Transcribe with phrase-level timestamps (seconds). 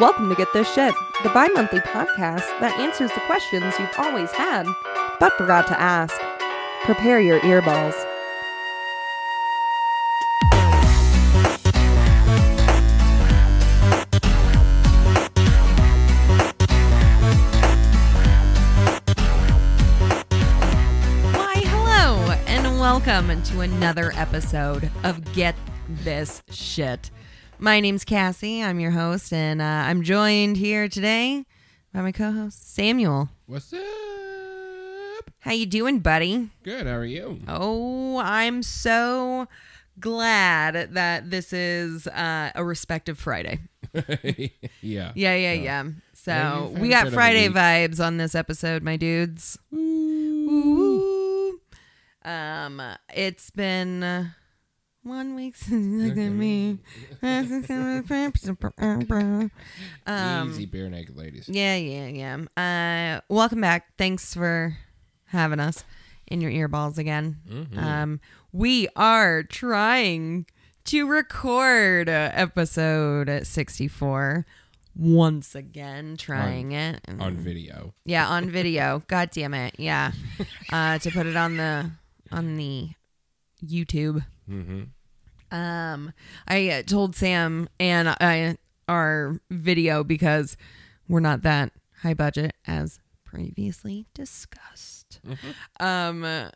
[0.00, 0.92] Welcome to Get This Shit,
[1.22, 4.66] the bi monthly podcast that answers the questions you've always had
[5.20, 6.20] but forgot to ask.
[6.82, 7.94] Prepare your earballs.
[21.36, 25.54] Why, hello, and welcome to another episode of Get
[25.88, 27.12] This Shit.
[27.58, 28.62] My name's Cassie.
[28.62, 31.46] I'm your host, and uh, I'm joined here today
[31.92, 33.28] by my co-host Samuel.
[33.46, 35.30] What's up?
[35.40, 36.50] How you doing, buddy?
[36.62, 36.86] Good.
[36.86, 37.40] How are you?
[37.48, 39.46] Oh, I'm so
[40.00, 43.60] glad that this is uh, a respective Friday.
[44.80, 45.12] yeah.
[45.14, 45.84] Yeah, yeah, yeah.
[46.14, 49.58] So we got bit of a Friday vibes on this episode, my dudes.
[49.72, 51.60] Ooh.
[52.24, 52.82] Um,
[53.14, 54.32] it's been
[55.04, 56.78] one week since you looked at me.
[60.06, 61.48] um, Easy Barenaked Ladies.
[61.48, 62.06] yeah, yeah,
[62.56, 63.16] yeah.
[63.18, 63.96] Uh, welcome back.
[63.98, 64.76] Thanks for
[65.26, 65.84] having us
[66.26, 67.36] in your earballs again.
[67.48, 67.78] Mm-hmm.
[67.78, 68.20] Um,
[68.52, 70.46] we are trying
[70.84, 74.46] to record episode 64
[74.96, 77.00] once again, trying it.
[77.20, 77.94] On video.
[78.04, 79.02] Yeah, on video.
[79.08, 79.74] God damn it.
[79.78, 80.12] Yeah.
[80.72, 81.88] Uh, to put it on the
[82.32, 82.88] on the
[83.64, 84.24] YouTube.
[84.50, 84.82] Mm-hmm.
[85.54, 86.12] Um,
[86.48, 88.56] I uh, told Sam and I
[88.88, 90.56] our video because
[91.08, 91.70] we're not that
[92.02, 95.20] high budget as previously discussed.
[95.78, 96.50] Um,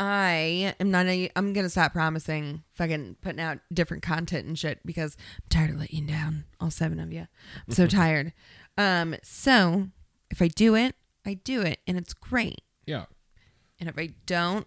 [0.00, 1.06] I am not.
[1.06, 5.70] A, I'm gonna stop promising fucking putting out different content and shit because I'm tired
[5.70, 7.28] of letting you down, all seven of you.
[7.68, 8.32] I'm so tired.
[8.78, 9.88] Um, so
[10.30, 12.62] if I do it, I do it, and it's great.
[12.86, 13.04] Yeah.
[13.78, 14.66] And if I don't,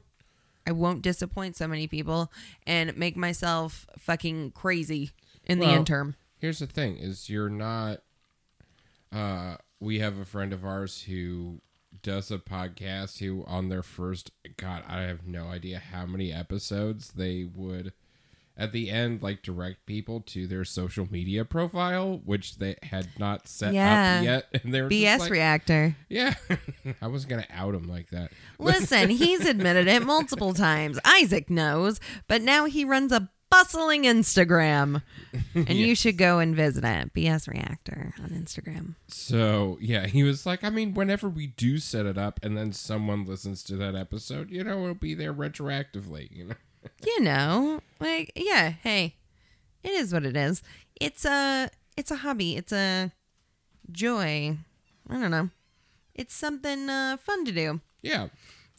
[0.68, 2.32] I won't disappoint so many people
[2.66, 5.12] and make myself fucking crazy
[5.44, 6.16] in the interim.
[6.38, 8.02] Here's the thing: is you're not.
[9.12, 11.62] Uh, we have a friend of ours who
[12.02, 13.20] does a podcast.
[13.20, 17.94] Who on their first, God, I have no idea how many episodes they would.
[18.58, 23.50] At the end, like direct people to their social media profile, which they had not
[23.50, 24.18] set Yeah.
[24.20, 25.96] up yet, and they were BS like, reactor.
[26.08, 26.36] Yeah,
[27.02, 28.32] I was gonna out him like that.
[28.58, 30.98] Listen, he's admitted it multiple times.
[31.04, 32.00] Isaac knows,
[32.30, 35.02] but now he runs a bustling Instagram.
[35.54, 37.14] And you should go and visit it.
[37.14, 38.96] BS Reactor on Instagram.
[39.08, 42.72] So yeah, he was like, I mean, whenever we do set it up, and then
[42.74, 46.30] someone listens to that episode, you know, it'll be there retroactively.
[46.36, 46.56] You know,
[47.06, 49.16] You know, like yeah, hey.
[49.84, 50.64] It is what it is.
[51.00, 52.56] It's a it's a hobby.
[52.56, 53.12] It's a
[53.92, 54.58] joy.
[55.10, 55.50] I don't know.
[56.16, 57.82] It's something uh, fun to do.
[58.02, 58.30] yeah,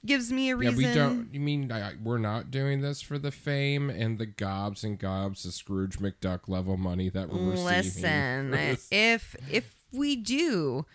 [0.04, 0.80] Gives me a reason.
[0.80, 0.88] yeah.
[0.88, 1.28] We don't.
[1.32, 5.44] You mean I, we're not doing this for the fame and the gobs and gobs
[5.44, 8.50] of Scrooge McDuck level money that we're receiving?
[8.50, 8.54] Listen,
[8.90, 10.86] if if we do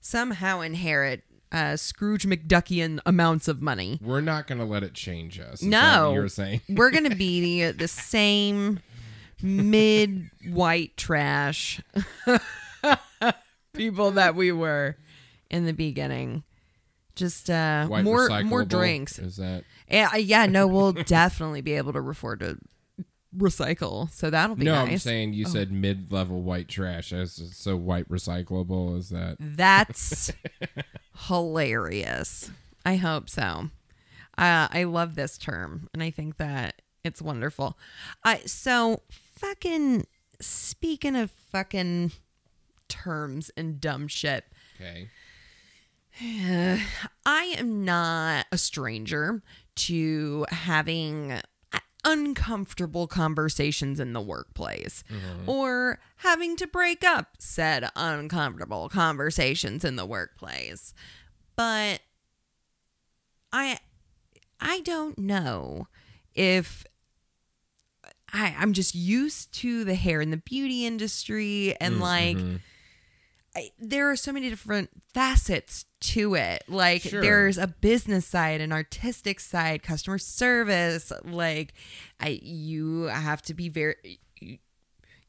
[0.00, 5.62] somehow inherit uh, Scrooge McDuckian amounts of money, we're not gonna let it change us.
[5.62, 6.12] No.
[6.14, 6.62] you're saying.
[6.68, 8.80] we're gonna be the same
[9.42, 11.80] mid white trash
[13.74, 14.96] people that we were
[15.50, 16.42] in the beginning.
[17.14, 19.18] Just uh, more more drinks.
[19.18, 19.64] Is that?
[19.88, 22.56] Yeah, yeah, no, we'll definitely be able to afford to
[23.36, 24.10] recycle.
[24.10, 24.88] So that'll be no, nice.
[24.88, 24.92] Oh.
[24.92, 27.12] I'm saying you said mid-level white trash.
[27.12, 29.36] As so white recyclable is that?
[29.38, 30.32] That's
[31.28, 32.50] hilarious.
[32.84, 33.70] I hope so.
[34.38, 37.78] Uh, I love this term, and I think that it's wonderful.
[38.24, 40.06] I so fucking
[40.40, 42.12] speaking of fucking
[42.88, 44.44] terms and dumb shit.
[44.80, 45.08] Okay.
[46.20, 49.42] I am not a stranger
[49.74, 51.40] to having
[52.04, 55.48] uncomfortable conversations in the workplace mm-hmm.
[55.48, 60.94] or having to break up said uncomfortable conversations in the workplace.
[61.54, 62.00] But
[63.52, 63.78] I
[64.60, 65.88] I don't know
[66.34, 66.84] if
[68.32, 72.56] I, I'm just used to the hair and the beauty industry and mm, like mm-hmm.
[73.54, 76.62] I, there are so many different facets to it.
[76.68, 77.20] Like Sure.
[77.20, 81.10] there's a business side, an artistic side, customer service.
[81.24, 81.74] Like
[82.20, 84.20] I, you have to be very,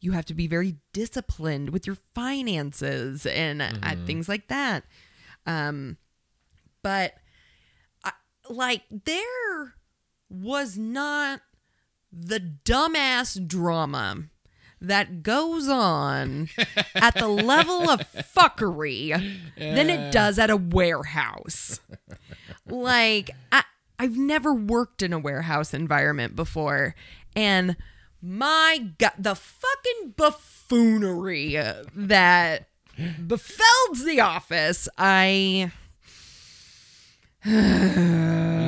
[0.01, 4.83] you have to be very disciplined with your finances and uh, things like that.
[5.45, 5.97] Um,
[6.81, 7.13] but
[8.03, 8.11] I,
[8.49, 9.75] like there
[10.29, 11.41] was not
[12.11, 14.25] the dumbass drama
[14.83, 16.49] that goes on
[16.93, 21.79] at the level of fuckery than it does at a warehouse.
[22.67, 23.63] Like I
[23.97, 26.95] I've never worked in a warehouse environment before
[27.35, 27.77] and
[28.21, 31.57] my god, the fucking buffoonery
[31.95, 32.67] that
[33.27, 34.87] befell the office.
[34.97, 35.71] I
[37.45, 37.49] Are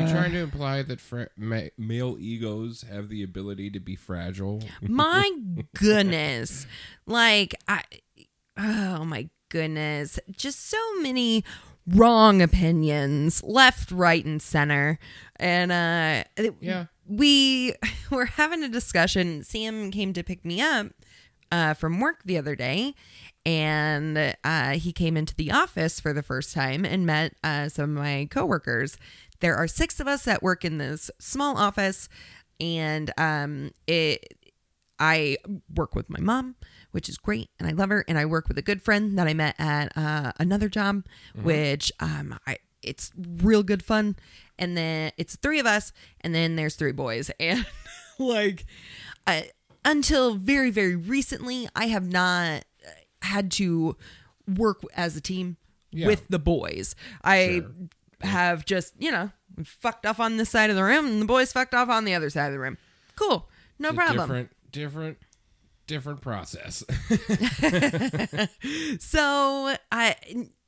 [0.01, 4.61] you trying to imply that fra- ma- male egos have the ability to be fragile?
[4.81, 5.31] my
[5.75, 6.65] goodness
[7.05, 7.83] like i
[8.57, 11.43] oh my goodness just so many
[11.87, 14.97] wrong opinions left right and center
[15.37, 16.85] and uh it- Yeah.
[17.07, 17.73] we
[18.11, 20.87] were having a discussion sam came to pick me up
[21.51, 22.95] uh from work the other day
[23.45, 27.83] and uh he came into the office for the first time and met uh some
[27.95, 28.97] of my coworkers
[29.39, 32.09] there are six of us that work in this small office
[32.59, 34.35] and um it
[34.99, 35.37] I
[35.75, 36.55] work with my mom,
[36.91, 38.05] which is great, and I love her.
[38.07, 41.05] And I work with a good friend that I met at uh, another job,
[41.43, 44.15] which um, I it's real good fun.
[44.57, 47.65] And then it's three of us, and then there's three boys, and
[48.17, 48.65] like
[49.27, 49.49] I,
[49.83, 52.61] until very very recently, I have not uh,
[53.25, 53.95] had to
[54.47, 55.57] work as a team
[55.91, 56.07] Yeah.
[56.07, 56.95] with the boys.
[57.23, 57.71] I Sure.
[58.21, 59.31] have just you know
[59.63, 62.13] fucked off on this side of the room, and the boys fucked off on the
[62.13, 62.77] other side of the room.
[63.15, 63.49] Cool,
[63.79, 64.19] no It's problem.
[64.27, 65.17] Different, different,
[65.87, 66.83] different process.
[68.99, 70.15] So I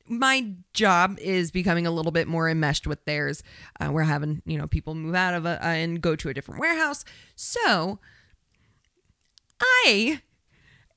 [0.09, 3.43] my job is becoming a little bit more enmeshed with theirs.
[3.79, 6.33] Uh, we're having you know people move out of a, uh, and go to a
[6.33, 7.03] different warehouse.
[7.35, 7.99] So
[9.59, 10.21] I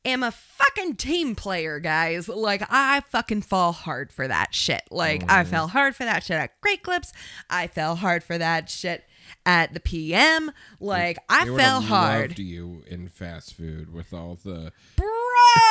[0.04, 2.28] am a fucking team player, guys.
[2.28, 4.82] Like I fucking fall hard for that shit.
[4.90, 5.46] Like I mm.
[5.46, 7.12] fell hard for that shit at Great Clips.
[7.48, 9.04] I fell hard for that shit
[9.44, 10.52] at the PM.
[10.78, 12.30] Like I fell hard.
[12.30, 14.72] Loved you in fast food with all the.
[14.96, 15.06] Bro,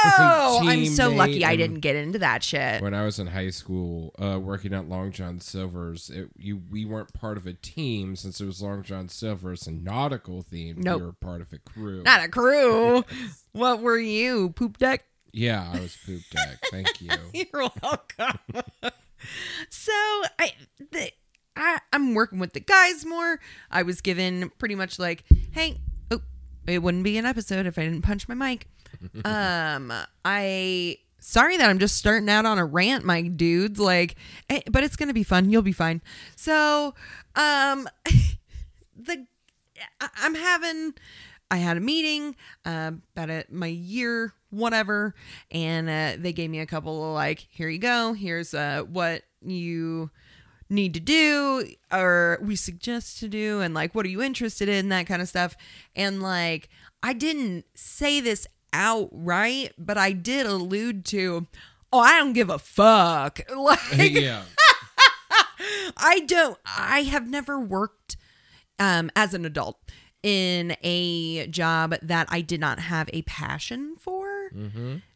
[0.04, 2.82] I'm so lucky I didn't get into that shit.
[2.82, 6.86] When I was in high school, uh, working at Long John Silver's, it, you we
[6.86, 10.78] weren't part of a team since it was Long John Silver's and nautical themed.
[10.78, 11.00] Nope.
[11.00, 12.04] We were part of a crew.
[12.04, 13.04] Not a crew.
[13.52, 14.52] what were you?
[14.52, 15.06] Poop deck?
[15.32, 16.60] yeah, I was poop deck.
[16.72, 17.12] Thank you.
[17.34, 18.40] You're welcome.
[19.70, 19.92] so
[20.40, 20.54] I,
[20.92, 21.12] the,
[21.56, 23.40] I, I'm working with the guys more.
[23.70, 25.80] I was given pretty much like, hey,
[26.12, 26.22] oh,
[26.68, 28.68] it wouldn't be an episode if I didn't punch my mic.
[29.26, 29.94] um,
[30.26, 30.98] I.
[31.22, 33.80] Sorry that I'm just starting out on a rant, my dudes.
[33.80, 34.16] Like,
[34.50, 35.50] eh, but it's gonna be fun.
[35.50, 36.02] You'll be fine.
[36.36, 36.94] So,
[37.36, 37.90] um,
[38.96, 39.26] the
[40.02, 40.94] I'm having
[41.52, 42.36] I had a meeting
[42.66, 45.14] uh, about a, my year whatever
[45.52, 49.24] and uh, they gave me a couple of like here you go here's uh, what
[49.42, 50.10] you
[50.70, 54.90] need to do or we suggest to do and like what are you interested in
[54.90, 55.56] that kind of stuff
[55.96, 56.70] and like
[57.02, 61.48] I didn't say this outright but I did allude to
[61.92, 64.44] oh I don't give a fuck like yeah.
[65.98, 66.58] I don't.
[66.66, 68.16] I have never worked
[68.80, 69.78] um, as an adult
[70.24, 74.28] in a job that I did not have a passion for.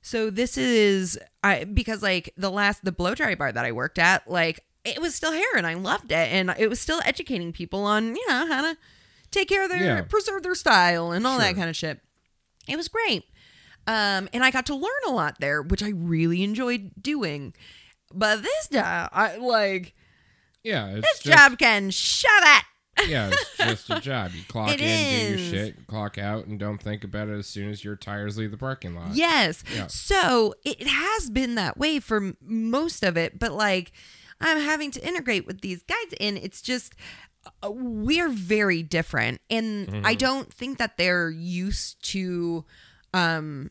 [0.01, 3.97] So this is I because like the last the blow dry bar that I worked
[3.97, 7.51] at, like it was still hair and I loved it, and it was still educating
[7.53, 8.77] people on you know how to
[9.31, 10.01] take care of their Yeah.
[10.01, 11.99] preserve their style and all that kind of shit.
[12.67, 13.23] It was great.
[13.87, 17.53] Um, and I got to learn a lot there, which I really enjoyed doing.
[18.13, 19.93] But this job, I like
[20.63, 20.87] Yeah.
[20.89, 22.63] It's this just, job can shut it.
[23.09, 24.31] Yeah, it's just a job.
[24.35, 27.47] You clock It in, do your shit, clock out, and don't think about it as
[27.47, 29.15] soon as your tires leave the parking lot.
[29.15, 29.63] Yes.
[29.75, 29.87] Yeah.
[29.87, 33.91] So it has been that way for most of it, but like
[34.39, 36.93] I'm having to integrate with these guys, and it's just
[37.63, 40.05] uh, we're very different, and Mm-hmm.
[40.05, 42.63] I don't think that they're used to.
[43.13, 43.69] Um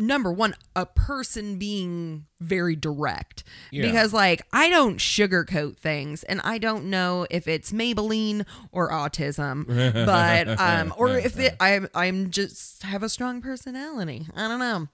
[0.00, 3.86] number one a person being very direct Yeah.
[3.86, 9.66] because like i don't sugarcoat things and i don't know if it's maybelline or autism
[10.06, 14.86] but um or if it i'm i'm just have a strong personality i don't know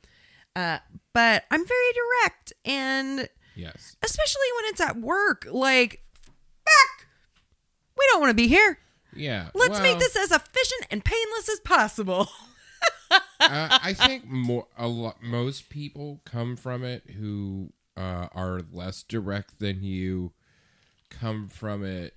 [0.56, 0.78] uh
[1.12, 3.96] but i'm very direct and Yes.
[4.02, 6.02] especially when it's at work like
[6.64, 7.06] fuck
[7.96, 8.78] we don't want to be here
[9.14, 9.50] Yeah.
[9.54, 12.28] let's make this as efficient and painless as possible
[13.10, 19.02] uh, I think more a lot most people come from it who uh, are less
[19.02, 20.32] direct than you.
[21.10, 22.14] Come from it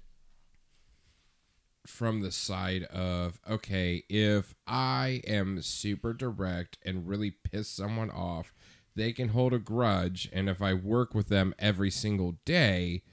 [1.86, 8.53] from the side of okay, if I am super direct and really piss someone off,
[8.95, 13.03] they can hold a grudge, and if I work with them every single day.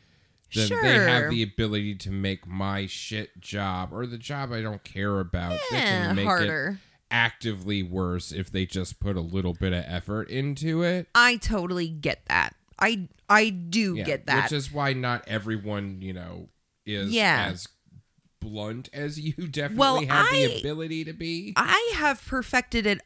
[0.54, 4.84] Then they have the ability to make my shit job or the job I don't
[4.84, 5.58] care about.
[5.68, 6.78] they can make it harder.
[7.11, 11.08] Actively worse if they just put a little bit of effort into it.
[11.14, 12.54] I totally get that.
[12.78, 14.44] I I do Yeah, get that.
[14.44, 16.49] Which is why not everyone, you know,
[16.84, 17.49] is Yeah.
[17.50, 17.68] as
[18.40, 21.52] blunt as you definitely Well, have the ability to be.
[21.56, 23.00] I have perfected it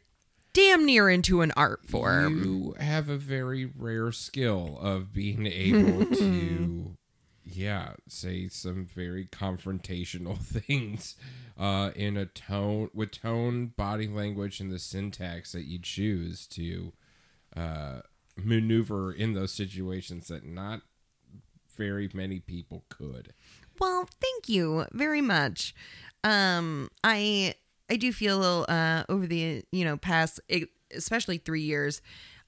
[0.55, 2.43] damn near into an art form.
[2.43, 6.97] You have a very rare skill of being able to,
[7.51, 11.17] yeah, say some very confrontational things
[11.59, 16.93] uh, in a tone with tone, body language, and the syntax that you choose to
[17.57, 18.01] uh,
[18.37, 20.83] maneuver in those situations that not
[21.77, 23.33] very many people could.
[23.81, 25.75] Well, thank you very much.
[26.25, 27.55] Um, I
[27.89, 30.41] I do feel uh, over the you know past,
[30.95, 32.03] especially three years,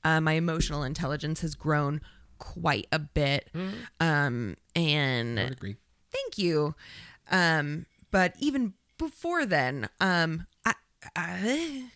[0.05, 2.01] uh, my emotional intelligence has grown
[2.41, 3.49] quite a bit.
[4.01, 5.77] Um, and I agree.
[6.11, 6.75] thank you.
[7.31, 10.75] Um, but even before then, um, I,
[11.15, 11.91] I,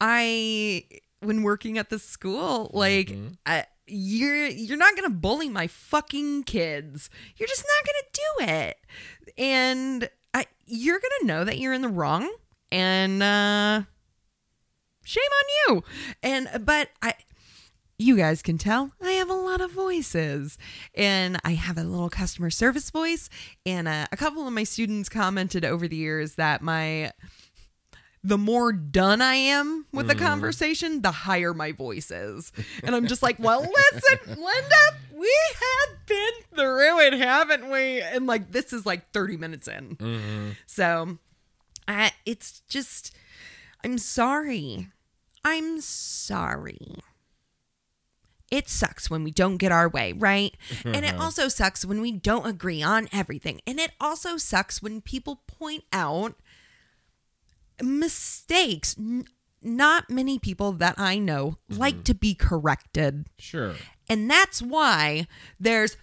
[0.00, 0.84] I
[1.20, 7.10] when working at the school, like, I, you're you're not gonna bully my fucking kids.
[7.36, 8.76] You're just not gonna do it,
[9.36, 12.32] and I, you're gonna know that you're in the wrong,
[12.70, 13.82] and uh,
[15.04, 15.84] shame on you.
[16.22, 17.14] And but I
[18.02, 20.58] you guys can tell I have a lot of voices.
[20.94, 23.30] And I have a little customer service voice.
[23.64, 27.12] And uh, a couple of my students commented over the years that my.
[28.24, 32.52] The more done I am with the conversation, the higher my voice is.
[32.84, 34.76] And I'm just like, well, listen, Linda,
[35.12, 38.00] we have been through it, haven't we?
[38.00, 40.54] And like, this is like 30 minutes in.
[40.66, 41.18] So
[41.88, 43.12] I, it's just,
[43.84, 44.86] I'm sorry.
[45.44, 47.02] I'm sorry
[48.52, 50.54] it sucks when we don't get our way, right?
[50.84, 51.20] and it mm-hmm.
[51.22, 53.62] also sucks when we don't agree on everything.
[53.66, 56.34] And it also sucks when people point out
[57.82, 58.94] mistakes.
[58.98, 59.24] N-
[59.62, 62.02] not many people that I know like mm-hmm.
[62.02, 63.28] to be corrected.
[63.38, 63.74] Sure.
[64.08, 65.28] And that's why
[65.58, 65.96] there's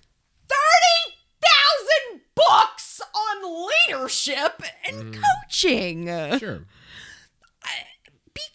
[0.48, 5.22] 30,000 books on leadership and mm.
[5.22, 6.08] coaching
[6.40, 6.66] Sure.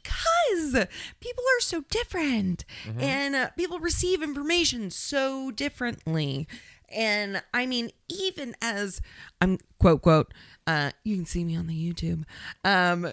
[0.02, 0.86] Because
[1.20, 2.64] people are so different
[2.98, 6.46] and uh, people receive information so differently.
[6.94, 9.00] And i mean even as
[9.40, 10.32] i'm quote quote
[10.66, 12.22] uh you can see me on the youtube
[12.62, 13.08] um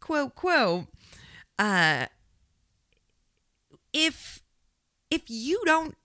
[0.00, 0.86] quote quote
[1.58, 2.06] uh
[3.92, 4.42] if
[5.10, 5.96] if you don't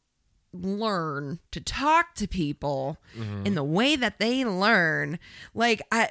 [0.51, 2.97] learn to talk to people
[3.45, 5.19] in the way that they learn
[5.53, 6.09] like i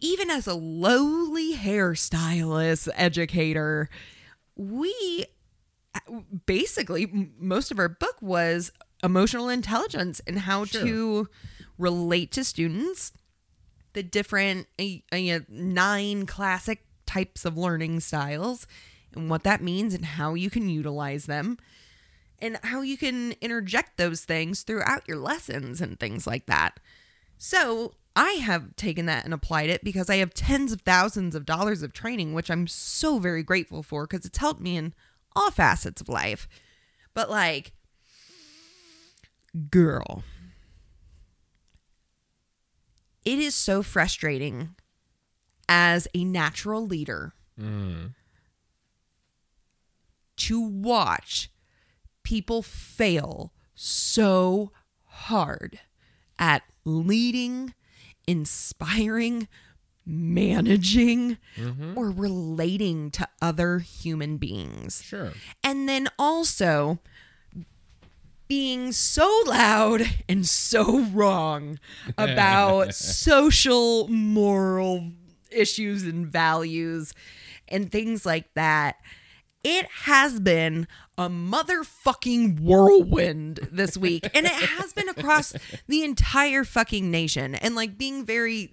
[0.00, 3.88] even as a lowly hairstylist educator
[4.56, 5.24] we
[6.46, 10.82] basically most of our book was emotional intelligence and how Sure.
[10.82, 11.28] to
[11.78, 13.12] relate to students
[13.92, 18.66] the different uh, uh, nine classic types of learning styles
[19.14, 21.58] and what that means and how you can utilize them
[22.38, 26.78] and how you can interject those things throughout your lessons and things like that.
[27.36, 31.46] So, I have taken that and applied it because I have tens of thousands of
[31.46, 34.94] dollars of training, which I'm so very grateful for because it's helped me in
[35.36, 36.48] all facets of life.
[37.14, 37.72] But, like,
[39.70, 40.24] girl,
[43.24, 44.74] it is so frustrating
[45.68, 47.34] as a natural leader
[50.36, 51.50] to watch
[52.22, 54.72] people fail so
[55.04, 55.80] hard
[56.38, 57.74] at leading,
[58.26, 59.48] inspiring,
[60.06, 61.96] managing, mm-hmm.
[61.96, 65.02] or relating to other human beings.
[65.04, 65.32] Sure.
[65.62, 66.98] And then also
[68.50, 71.78] being so loud and so wrong
[72.18, 75.12] about social, moral
[75.52, 77.14] issues and values
[77.68, 78.96] and things like that.
[79.62, 80.88] It has been
[81.20, 84.26] a motherfucking whirlwind this week.
[84.34, 85.52] And it has been across
[85.86, 87.54] the entire fucking nation.
[87.54, 88.72] And like being very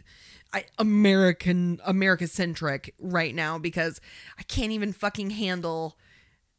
[0.80, 4.00] American, America centric right now because
[4.40, 5.98] I can't even fucking handle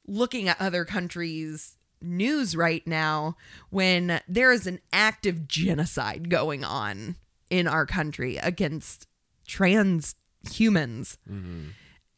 [0.07, 3.37] looking at other countries' news right now
[3.71, 7.17] when there is an active genocide going on
[7.49, 9.07] in our country against
[9.47, 10.17] trans
[10.51, 11.17] humans.
[11.29, 11.69] Mm-hmm.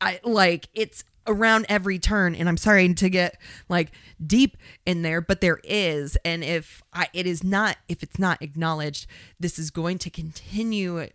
[0.01, 3.93] I like it's around every turn and I'm sorry to get like
[4.25, 8.41] deep in there but there is and if I it is not if it's not
[8.43, 9.07] acknowledged
[9.39, 11.15] this is going to continue it,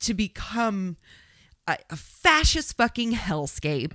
[0.00, 0.96] to become
[1.66, 3.92] a, a fascist fucking hellscape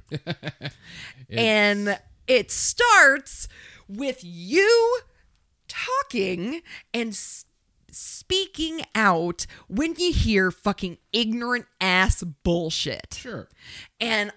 [1.30, 3.48] and it starts
[3.88, 5.00] with you
[5.68, 6.62] talking
[6.94, 7.46] and s-
[7.92, 13.18] speaking out when you hear fucking ignorant ass bullshit.
[13.20, 13.50] Sure.
[14.00, 14.32] And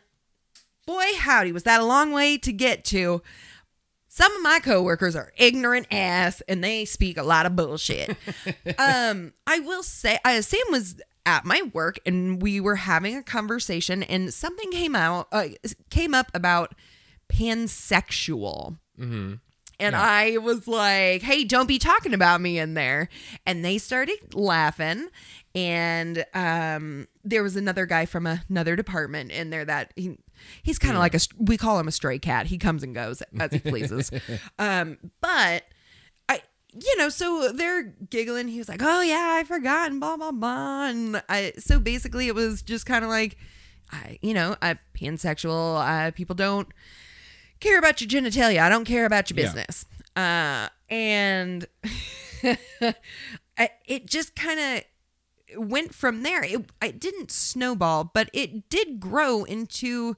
[0.91, 3.23] boy, howdy, was that a long way to get to.
[4.09, 8.11] some of my coworkers are ignorant ass and they speak a lot of bullshit.
[8.79, 13.23] um, I will say, uh, Sam was at my work and we were having a
[13.23, 15.49] conversation and something came out uh,
[15.91, 16.75] came up about
[17.33, 18.79] pansexual.
[18.99, 19.35] Mm-hmm.
[19.79, 20.03] And Yeah.
[20.03, 23.09] I was like, hey, don't be talking about me in there.
[23.47, 25.09] And they started laughing.
[25.55, 30.19] And um, there was another guy from another department in there that he,
[30.63, 32.47] he's kind of like a, we call him a stray cat.
[32.47, 34.11] He comes and goes as he pleases.
[34.59, 35.65] um, but
[36.29, 36.43] I,
[36.73, 38.49] you know, so they're giggling.
[38.49, 40.87] He was like, oh, yeah, I forgot, and blah, blah, blah.
[40.87, 43.37] And I, so basically it was just kind of like,
[43.93, 45.81] I, you know, I pansexual.
[46.09, 46.69] Uh, people don't
[47.59, 48.61] care about your genitalia.
[48.61, 49.47] I don't care about your Yeah.
[49.47, 49.85] business.
[50.15, 51.67] Uh, and
[53.59, 54.85] I- it just kind of
[55.57, 56.43] went from there.
[56.43, 60.17] It, it didn't snowball, but it did grow into,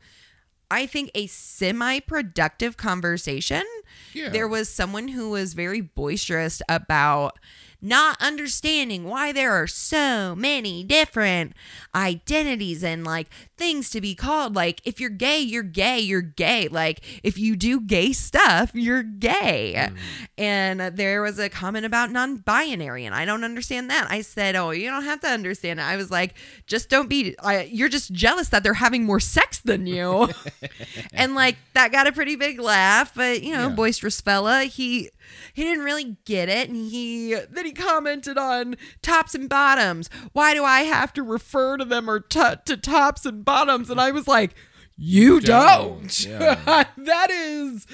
[0.71, 3.65] I think, a semi productive conversation.
[4.13, 4.29] Yeah.
[4.29, 7.39] There was someone who was very boisterous about
[7.83, 11.53] not understanding why there are so many different
[11.95, 14.55] identities and like things to be called.
[14.55, 16.69] Like, if you're gay, you're gay, you're gay.
[16.69, 19.91] Like, if you do gay stuff, you're gay.
[20.39, 24.07] And uh, there was a comment about non binary, and I don't understand that.
[24.11, 25.85] I said, Oh, you don't have to understand it.
[25.85, 26.35] I was like,
[26.67, 30.29] Just don't be, I, you're just jealous that they're having more sex than you.
[31.13, 33.75] and like, that got a pretty big laugh, but you know, Yeah.
[33.75, 35.11] boisterous fella, he,
[35.55, 40.55] he didn't really get it and he then he commented on tops and bottoms why
[40.55, 44.11] do i have to refer to them or t- to tops and bottoms and i
[44.11, 44.55] was like
[44.97, 46.01] you Don't.
[46.03, 46.85] don't, Yeah.
[46.97, 47.87] that is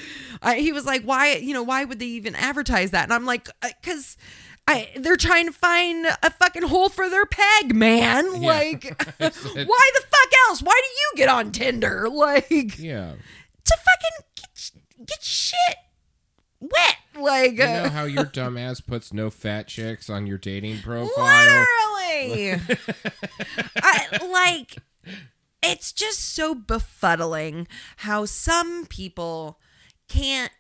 [0.43, 3.25] I he was like why you know why would they even advertise that and i'm
[3.25, 4.17] like uh, because
[4.71, 8.43] I, they're trying to find a fucking hole for their peg, man.
[8.43, 8.49] Yeah.
[8.49, 8.85] Like,
[9.19, 10.61] why the fuck else?
[10.63, 12.07] Why do you get on Tinder?
[12.11, 13.15] Like, Yeah.
[13.65, 15.77] to fucking get, get shit
[16.61, 16.97] wet.
[17.21, 21.67] Like, You know uh, how your dumbass puts no fat chicks on your dating profile?
[22.07, 22.61] literally.
[23.83, 24.77] I like.
[25.63, 27.67] It's just so befuddling
[27.99, 29.59] how some people
[30.09, 30.53] can't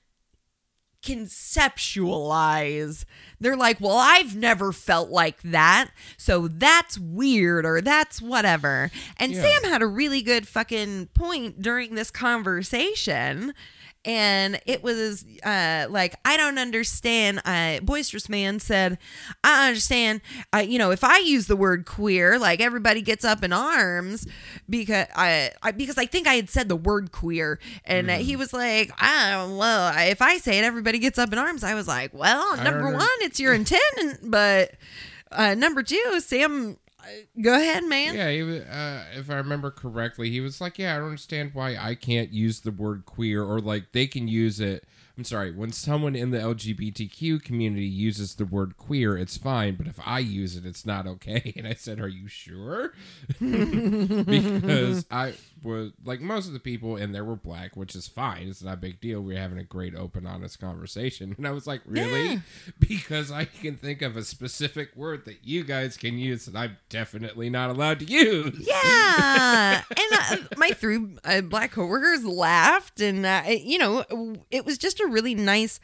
[1.02, 3.04] conceptualize.
[3.40, 8.90] They're like, well, I've never felt like that, so that's weird or that's whatever.
[9.16, 9.42] And Yeah.
[9.42, 13.54] Sam had a really good fucking point during this conversation.
[14.04, 17.42] And it was uh, like, I don't understand.
[17.44, 18.98] Uh, Boisterous Man said,
[19.44, 20.20] I understand.
[20.54, 24.26] Uh, you know, if I use the word queer, like everybody gets up in arms
[24.70, 28.36] because I, I because I think I had said the word queer, and uh, he
[28.36, 29.92] was like, I don't know.
[29.96, 31.64] If I say it, everybody gets up in arms.
[31.64, 34.72] I was like, well, number one, it's your intent, but
[35.30, 36.87] uh, number two, Sam, uh,
[37.40, 38.14] go ahead, man.
[38.14, 41.76] Yeah, he uh, if I remember correctly, he was like, "Yeah, I don't understand why
[41.76, 44.84] I can't use the word queer, or like they can use it."
[45.16, 49.88] I'm sorry, when someone in the LGBTQ community uses the word queer, it's fine, but
[49.88, 51.52] if I use it, it's not okay.
[51.56, 52.92] And I said, "Are you sure?"
[53.40, 58.48] because I was like most of the people in there were black, which is fine.
[58.48, 59.20] It's not a big deal.
[59.20, 62.38] We are having a great, open, honest conversation, and I was like, "Really?" Yeah.
[62.78, 66.76] Because I can think of a specific word that you guys can use that I'm
[66.88, 68.66] definitely not allowed to use.
[68.66, 74.04] Yeah, and uh, my three uh, black coworkers laughed, and uh, you know,
[74.50, 75.80] it was just a really nice,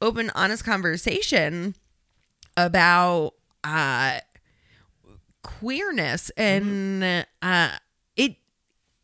[0.00, 1.74] open, honest conversation
[2.56, 4.18] about uh,
[5.42, 7.81] queerness, and uh, it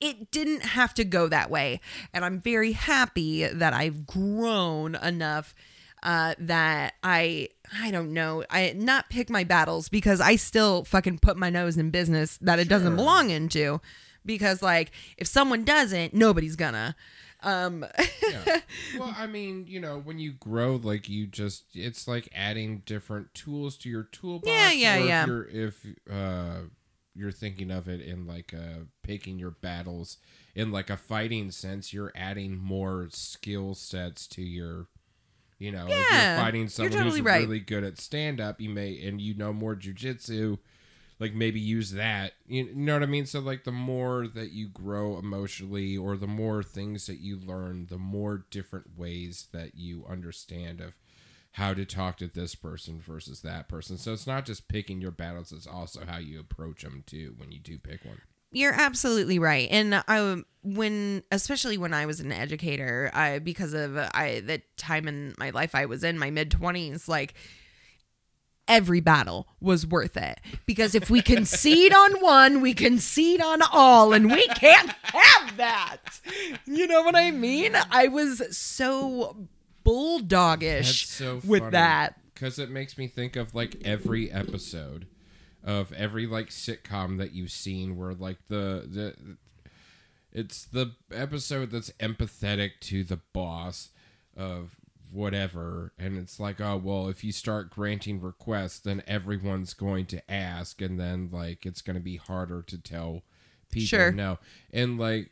[0.01, 1.81] it didn't have to go that way,
[2.13, 5.55] and I'm very happy that I've grown enough
[6.03, 7.49] uh, that I
[7.81, 11.77] I don't know I not pick my battles because I still fucking put my nose
[11.77, 13.81] in business that it doesn't belong into
[14.25, 16.95] because like if someone doesn't nobody's gonna
[17.43, 17.85] um
[18.31, 18.61] yeah.
[18.99, 23.33] Well, I mean, you know, when you grow, like you just, it's like adding different
[23.35, 24.49] tools to your toolbox.
[24.49, 25.27] Yeah, yeah, or if yeah.
[25.27, 26.61] You're, if uh,
[27.19, 30.19] you're thinking of it in like uh, picking your battles
[30.55, 34.87] in like a fighting sense, you're adding more skill sets to your.
[35.59, 37.41] You know, if you're fighting you're someone totally who's right.
[37.41, 40.59] really good at stand up, you may and you know more jujitsu,
[41.19, 42.35] like maybe use that.
[42.47, 43.27] You know what I mean?
[43.27, 47.87] So like the more that you grow emotionally or the more things that you learn,
[47.91, 50.93] the more different ways that you understand of
[51.59, 53.99] how to talk to this person versus that person.
[53.99, 57.51] So it's not just picking your battles, it's also how you approach them too when
[57.51, 58.21] you do pick one.
[58.53, 59.69] You're absolutely right.
[59.69, 65.09] And I when especially when I was an educator, I because of I the time
[65.09, 67.35] in my life I was in my mid 20s like
[68.69, 74.13] every battle was worth it because if we concede on one, we concede on all
[74.13, 76.21] and we can't have that.
[76.67, 77.77] You know what I mean?
[77.91, 79.49] I was so
[79.89, 82.19] bulldogish so with that.
[82.35, 85.07] because it makes me think of like every episode
[85.65, 89.37] of every like sitcom that you've seen where like the the
[90.33, 93.91] it's the episode that's empathetic to the boss
[94.37, 94.77] of
[95.11, 100.31] whatever and it's like oh well if you start granting requests then everyone's going to
[100.31, 103.23] ask and then like it's going to be harder to tell
[103.71, 104.13] people Sure.
[104.13, 104.39] no
[104.71, 105.31] and like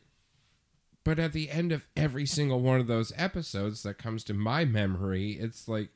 [1.07, 4.65] but at the end of every single one of those episodes that comes to my
[4.65, 5.89] memory it's like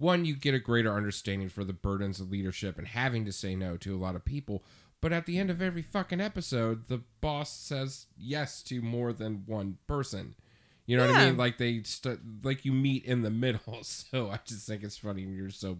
[0.00, 3.54] one you get a greater understanding for the burdens of leadership and having to say
[3.54, 4.64] no to a lot of people.
[5.02, 9.44] But at the end of every fucking episode the boss says yes to more than
[9.46, 10.34] one person.
[10.86, 11.36] You know what i mean?
[11.36, 13.60] Like they st- like you meet in the middle.
[13.82, 15.78] So i just think it's funny when you're so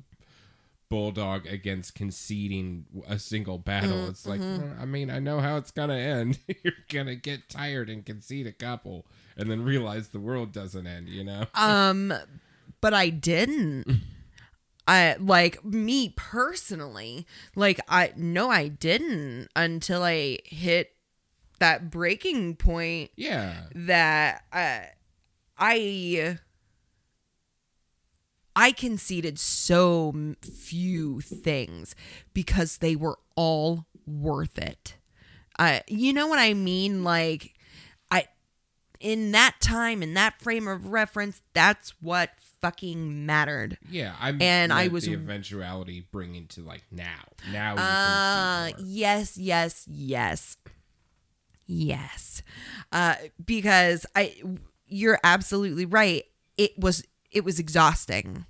[0.90, 4.09] bulldog against conceding a single battle.
[4.09, 6.38] It's like "Uh, i mean i know how it's gonna end.
[6.62, 11.09] You're gonna get tired and concede a couple and then realize the world doesn't end
[11.09, 11.46] you know?
[11.55, 12.12] Um,
[12.81, 13.87] but I didn't.
[14.88, 20.90] I like me personally, like I no, I didn't until I hit
[21.61, 23.66] that breaking point yeah.
[23.74, 24.81] that uh,
[25.57, 26.38] I
[28.61, 31.94] I conceded so few things
[32.35, 34.96] because they were all worth it.
[35.59, 37.03] Uh, you know what I mean?
[37.03, 37.55] Like,
[38.11, 38.27] I
[39.01, 43.79] in that time in that frame of reference, that's what fucking mattered.
[43.88, 47.25] Yeah, I'm And I was- the eventuality bringing to like now.
[47.51, 48.90] Now Uh, can see more.
[48.90, 50.57] yes, yes, yes.
[51.66, 52.42] Yes.
[52.92, 54.35] Uh because I
[54.87, 56.25] you're absolutely right.
[56.59, 58.45] It was it was exhausting.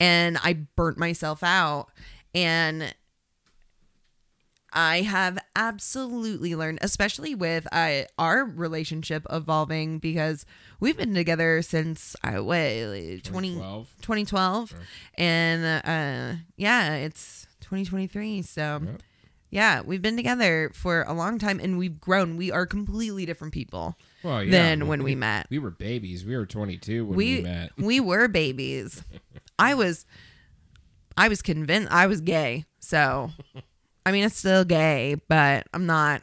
[0.00, 1.88] And I burnt myself out.
[2.34, 2.94] And
[4.76, 10.44] I have absolutely learned, especially with uh, our relationship evolving, because
[10.80, 13.88] we've been together since I what 20, 2012.
[14.02, 14.74] 2012
[15.16, 19.02] and uh yeah it's 2023 so Yep.
[19.50, 22.36] yeah we've been together for a long time and we've grown.
[22.36, 26.24] We are completely different people Well, yeah, than when we met we were babies.
[26.24, 27.70] We were 22 when we we, met.
[27.78, 29.04] we were babies
[29.58, 30.06] i was
[31.16, 33.30] i was convinced i was gay so
[34.06, 36.22] i mean it's still gay but i'm not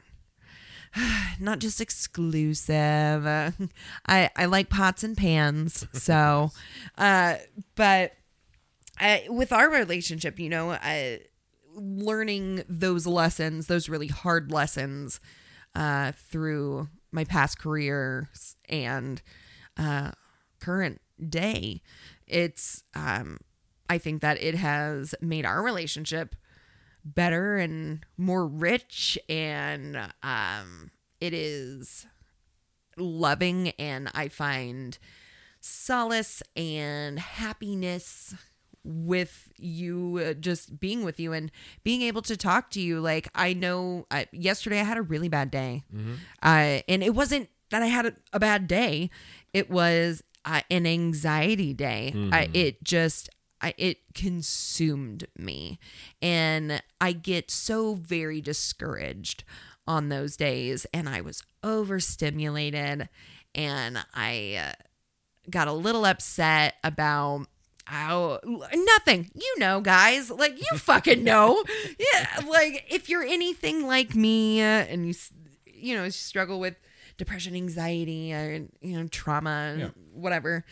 [1.40, 3.52] not just exclusive Uh,
[4.08, 6.52] i i like pots and pans so
[6.98, 7.36] uh
[7.76, 8.14] but
[9.00, 11.22] I, with our relationship you know I,
[11.74, 15.20] learning those lessons those really hard lessons
[15.76, 19.22] uh through my past careers and
[19.78, 20.12] uh
[20.60, 21.82] current day
[22.28, 23.38] it's um
[23.90, 26.36] i think that it has made our relationship
[27.04, 32.06] better and more rich and um it is
[32.98, 34.98] loving and i find
[35.60, 38.36] solace and happiness
[38.84, 41.52] with you uh, just being with you and
[41.84, 43.00] being able to talk to you.
[43.00, 45.84] Like i know uh, yesterday i had a really bad day.
[46.42, 49.10] Uh, and it wasn't that i had a, a bad day.
[49.54, 52.12] It was uh, an anxiety day.
[52.34, 53.30] I, it just
[53.62, 55.78] I, it consumed me.
[56.22, 59.44] And i get so very discouraged
[59.88, 60.86] on those days.
[60.94, 63.10] And i was overstimulated.
[63.54, 64.84] And i uh,
[65.50, 67.46] got a little upset about
[67.86, 68.40] how
[68.74, 69.30] nothing.
[69.34, 70.30] You know guys.
[70.30, 71.64] Like you fucking know.
[72.00, 75.14] Yeah like if you're anything like me uh, and you
[75.66, 76.76] you know struggle with
[77.18, 79.90] depression anxiety or you know trauma Yeah.
[80.14, 80.66] whatever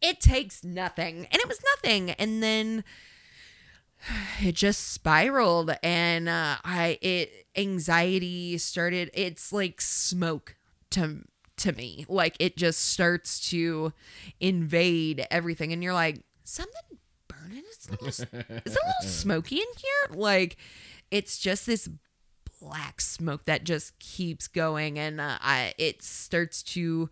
[0.00, 1.26] it takes nothing.
[1.32, 2.10] And it was nothing.
[2.10, 2.84] And then
[4.42, 5.74] it just spiraled.
[5.82, 10.56] And uh, i it anxiety started it's like smoke
[10.90, 11.20] to
[11.56, 12.04] to me.
[12.08, 13.92] Like it just starts to
[14.40, 15.72] invade everything.
[15.72, 17.64] And you're like something burning?
[17.70, 20.16] It's a little, is it a little smoky in here?
[20.18, 20.56] Like
[21.10, 21.88] it's just this
[22.60, 27.10] black smoke that just keeps going and uh, I, it starts to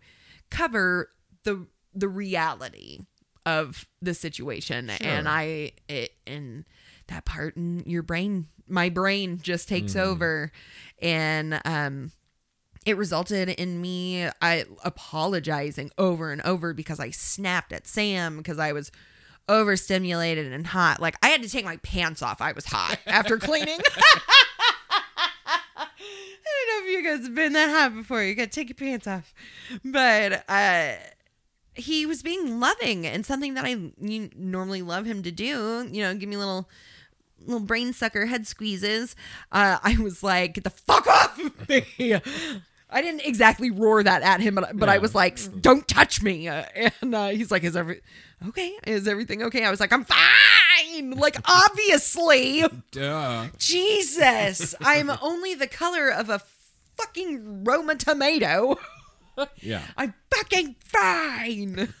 [0.49, 1.09] cover
[1.43, 2.99] the the reality
[3.45, 4.89] of the situation.
[4.89, 6.65] And i it and
[7.07, 10.51] that part in your brain my brain just takes over.
[11.01, 12.11] And um
[12.85, 18.59] it resulted in me I apologizing over and over because I snapped at Sam because
[18.59, 18.91] I was
[19.49, 20.99] overstimulated and hot.
[21.01, 22.41] Like I had to take my pants off.
[22.41, 23.79] I was hot after cleaning.
[25.75, 25.87] I
[26.45, 28.23] don't know if you guys have been that hot before.
[28.23, 29.33] You gotta take your pants off.
[29.83, 30.93] But uh
[31.75, 35.87] he was being loving and something that I normally love him to do.
[35.91, 36.69] You know, give me little
[37.45, 39.15] little brain sucker head squeezes.
[39.51, 42.15] Uh, I was like, get the fuck off of me.
[42.93, 46.47] I didn't exactly roar that at him, but, but I was like, "Don't touch me!"
[46.47, 46.63] Uh,
[47.01, 48.01] and uh, he's like, "Is every
[48.47, 48.73] okay?
[48.85, 53.47] Is everything okay?" I was like, "I'm fine." Like, obviously, Duh.
[53.57, 56.41] Jesus, I'm only the color of a
[56.97, 58.77] fucking Roma tomato.
[59.61, 59.81] Yeah.
[59.97, 61.93] I'm fucking fine.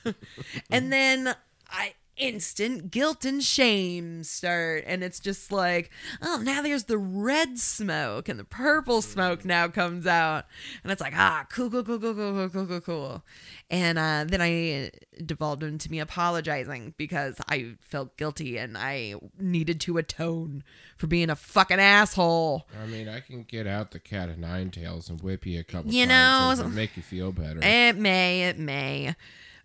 [0.69, 1.35] and then
[1.69, 4.83] I instant guilt and shame start.
[4.87, 5.89] And it's just like
[6.21, 10.45] oh now there's the red smoke and the purple smoke now comes out.
[10.83, 12.81] And it's like ah cool cool cool cool cool cool cool cool.
[12.81, 13.23] Cool
[13.69, 14.91] and uh, then i
[15.25, 20.63] devolved into me apologizing because i felt guilty and i needed to atone
[20.97, 22.67] for being a fucking asshole.
[22.81, 25.63] I mean, I can get out the cat of nine tails and whip you a
[25.63, 27.59] couple You times know, and make you feel better.
[27.61, 29.15] it may it may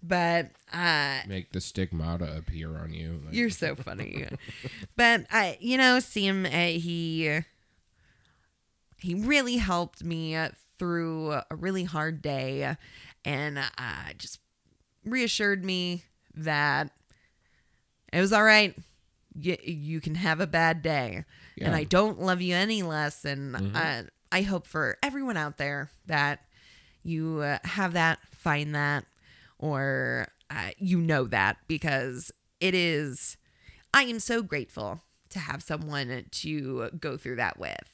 [0.03, 3.21] but uh make the stigmata appear on you.
[3.25, 4.27] Like, You're so funny.
[4.97, 7.41] but I, you know, Sam, uh, he
[8.99, 10.37] he really helped me
[10.79, 12.77] through a really hard day,
[13.25, 14.41] and uh, just
[15.05, 16.91] reassured me that
[18.13, 18.77] it was all right.
[19.41, 21.25] You, you can have a bad day,
[21.61, 23.25] and I don't love you any less.
[23.25, 26.41] And uh, I hope for everyone out there that
[27.05, 29.05] you uh, have that, find that,
[29.59, 33.37] or uh, you know that because it is.
[33.95, 37.93] I am so grateful to have someone to go through that with.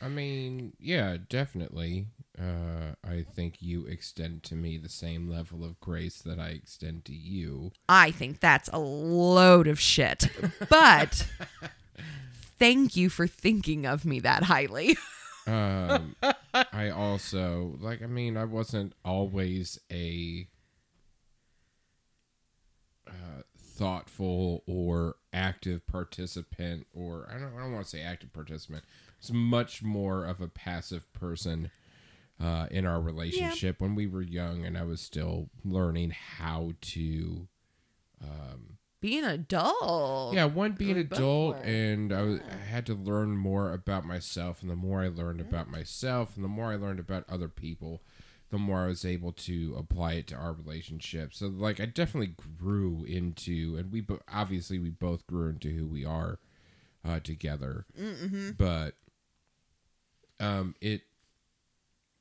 [0.00, 2.06] I mean, yeah, definitely.
[2.40, 7.04] Uh, I think you extend to me the same level of grace that I extend
[7.06, 7.72] to you.
[7.88, 10.28] I think that's a load of shit.
[10.68, 11.26] But
[12.58, 14.96] thank you for thinking of me that highly.
[15.48, 16.14] Um,
[16.52, 18.02] I also like.
[18.02, 20.46] I mean, I wasn't always a
[23.08, 27.54] uh, thoughtful or active participant, or I don't.
[27.56, 28.84] I don't want to say active participant.
[29.18, 31.70] It's much more of a passive person
[32.40, 37.48] uh, in our relationship when we were young, and I was still learning how to.
[39.00, 40.34] Be an adult.
[40.34, 41.62] Yeah, one being an adult, were.
[41.62, 44.60] and I, was, I had to learn more about myself.
[44.60, 48.02] And the more I learned about myself, and the more I learned about other people,
[48.50, 51.34] the more I was able to apply it to our relationship.
[51.34, 55.86] So, like, I definitely grew into, and we bo- obviously we both grew into who
[55.86, 56.38] we are
[57.06, 57.84] uh, together.
[57.98, 58.50] Mm-hmm.
[58.56, 58.94] But
[60.40, 61.02] um, it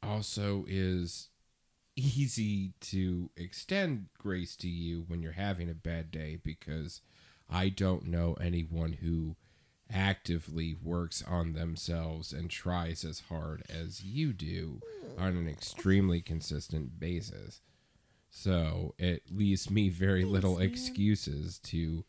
[0.03, 1.29] also is
[1.95, 7.01] easy to extend grace to you when you're having a bad day because
[7.49, 9.35] I don't know anyone who
[9.91, 14.81] actively works on themselves and tries as hard as you do
[15.17, 17.61] on an extremely consistent basis.
[18.29, 22.05] So it leaves me very little excuses to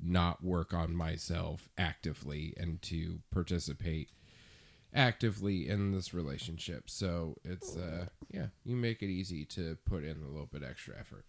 [0.00, 4.10] not work on myself actively and to participate
[4.94, 6.88] actively in this relationship.
[6.88, 10.94] So it's uh yeah, you make it easy to put in a little bit extra
[10.98, 11.24] effort.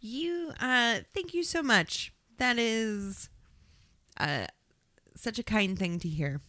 [0.00, 2.12] You uh thank you so much.
[2.38, 3.28] That is
[4.18, 4.46] uh
[5.16, 6.40] such a kind thing to hear.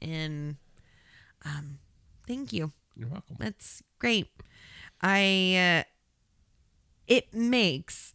[0.00, 0.56] And
[1.44, 1.78] um
[2.26, 2.72] thank you.
[2.94, 3.36] You're welcome.
[3.38, 4.28] That's great.
[5.00, 5.90] I uh,
[7.06, 8.14] it makes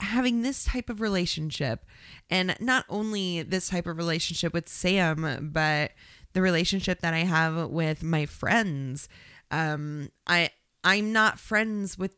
[0.00, 1.86] having this type of relationship
[2.28, 5.92] and not only this type of relationship with Sam but
[6.34, 9.08] the relationship that I have with my friends
[9.50, 10.50] um I
[10.84, 12.16] I'm not friends with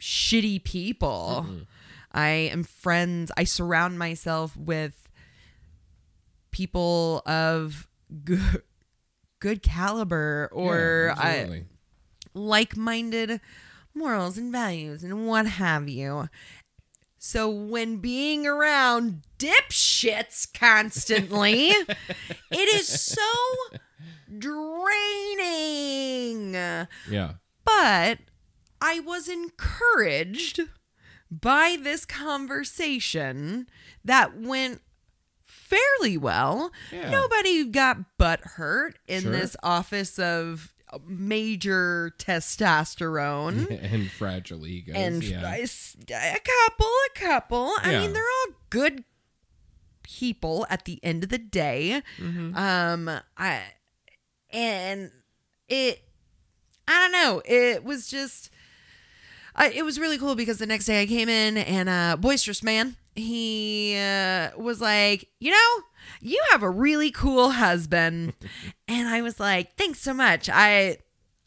[0.00, 1.46] shitty people.
[2.12, 5.07] I am friends I surround myself with
[6.58, 7.86] people of
[8.24, 8.62] good
[9.38, 11.64] good caliber or uh, Yeah, I,
[12.34, 13.40] like-minded
[13.94, 16.28] morals and values and what have you.
[17.16, 21.68] So when being around dipshits constantly,
[22.50, 23.22] it is so
[25.38, 26.54] draining.
[26.54, 27.34] yeah.
[27.64, 28.18] But
[28.80, 30.60] I was encouraged
[31.30, 33.68] by this conversation
[34.04, 34.80] that went
[35.68, 36.72] fairly well.
[36.92, 37.10] Yeah.
[37.10, 39.32] Nobody got butt hurt in Sure.
[39.32, 40.72] this office of
[41.06, 43.68] major testosterone.
[43.92, 44.96] and fragile egos.
[44.96, 45.54] and yeah.
[45.54, 47.70] A couple, a couple.
[47.82, 48.00] I Yeah.
[48.00, 49.04] mean, they're all good
[50.02, 52.02] people at the end of the day.
[52.18, 52.56] Mm-hmm.
[52.56, 53.62] Um, I
[54.50, 55.10] and
[55.68, 56.02] it,
[56.86, 57.42] I don't know.
[57.44, 58.50] It was just,
[59.54, 62.62] I, it was really cool because the next day I came in and uh, boisterous
[62.62, 62.96] man.
[63.18, 65.82] He uh, was like, you know,
[66.20, 68.32] you have a really cool husband,
[68.88, 70.48] and I was like, thanks so much.
[70.52, 70.98] I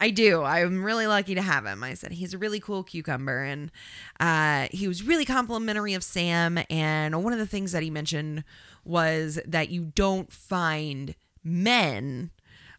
[0.02, 0.42] I do.
[0.42, 1.84] I'm really lucky to have him.
[1.84, 3.70] I said he's a really cool cucumber, and
[4.18, 6.58] uh, he was really complimentary of Sam.
[6.68, 8.42] And one of the things that he mentioned
[8.84, 12.32] was that you don't find men,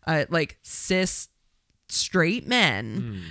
[0.05, 1.29] uh, like cis
[1.87, 3.21] straight men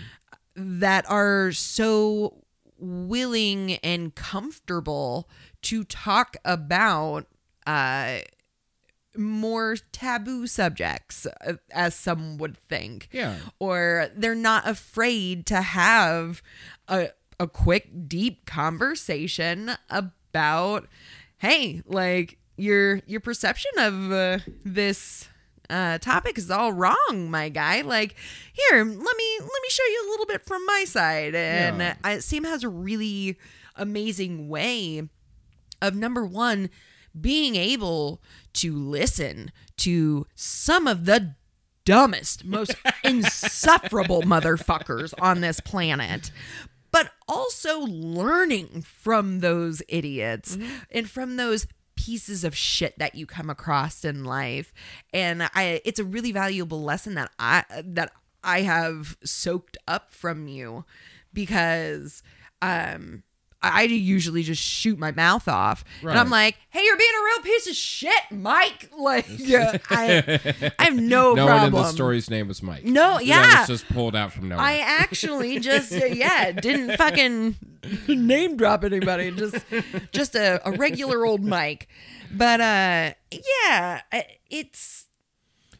[0.56, 2.42] that are so
[2.78, 5.28] willing and comfortable
[5.62, 7.26] to talk about
[7.66, 8.18] uh
[9.16, 13.36] more taboo subjects uh, as some would think Yeah.
[13.58, 16.42] or they're not afraid to have
[16.88, 20.88] a a quick deep conversation about
[21.38, 25.28] hey like your your perception of uh, this
[25.68, 28.14] uh, topic is all wrong my guy like
[28.52, 31.94] here let me let me show you a little bit from my side and Yeah.
[32.04, 33.36] uh, Sam has a really
[33.76, 35.02] amazing way
[35.82, 36.70] of number one
[37.20, 38.22] being able
[38.54, 41.34] to listen to some of the
[41.84, 46.30] dumbest most insufferable motherfuckers on this planet
[46.92, 50.56] but also learning from those idiots
[50.90, 51.66] and from those
[51.96, 54.72] pieces of shit that you come across in life.
[55.12, 58.12] And i it's a really valuable lesson that i that
[58.44, 60.84] i have soaked up from you
[61.32, 62.22] because
[62.60, 63.22] um
[63.62, 67.44] I usually just shoot my mouth off, and I'm like, "Hey, you're being a real
[67.44, 70.40] piece of shit, Mike." Like, yeah, I,
[70.78, 71.46] I have no, no problem.
[71.46, 72.84] one in the story's name was Mike.
[72.84, 73.60] No, yeah.
[73.60, 74.64] was just pulled out from nowhere.
[74.64, 77.56] I actually just uh, yeah didn't fucking
[78.08, 79.56] name drop anybody just
[80.12, 81.88] just a, a regular old Mike,
[82.30, 83.12] but uh
[83.58, 84.02] yeah
[84.50, 85.06] it's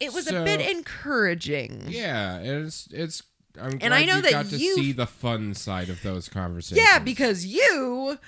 [0.03, 1.85] it was a bit encouraging.
[1.89, 3.23] yeah, it's it's.
[3.61, 6.29] I'm glad I know you that got to you've- see the fun side of those
[6.29, 6.79] conversations.
[6.87, 8.19] Yeah, because you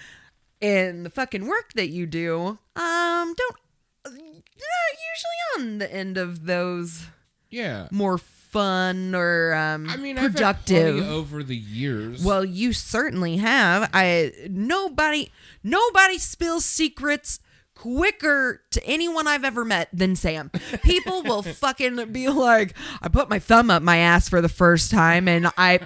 [0.61, 3.57] and the fucking work that you do um don't
[4.05, 7.07] not usually on the end of those
[7.51, 12.25] yeah, more fun or um I mean, productive over the years.
[12.25, 13.91] Well, you certainly have.
[13.95, 15.31] I nobody
[15.63, 17.39] nobody spills secrets
[17.85, 20.51] quicker to anyone I've ever met than Sam.
[20.83, 24.91] People will fucking be like, I put my thumb up my ass for the first
[24.91, 25.81] time and I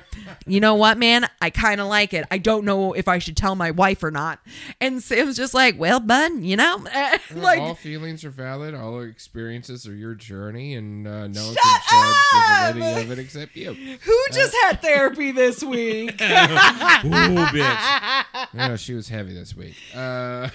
[0.46, 1.28] you know what, man?
[1.40, 2.26] I kind of like it.
[2.30, 4.40] I don't know if I should tell my wife or not.
[4.80, 6.84] And Sam's just like, "Well, bud, you know?"
[7.34, 8.74] Like all feelings are valid.
[8.74, 13.18] All experiences are your journey, and uh, no one can judge the validity of it
[13.18, 13.74] except you.
[13.74, 16.12] who just had therapy this week?
[16.22, 18.46] Ooh, bitch.
[18.54, 19.76] No, she was heavy this week.
[19.94, 20.48] Uh,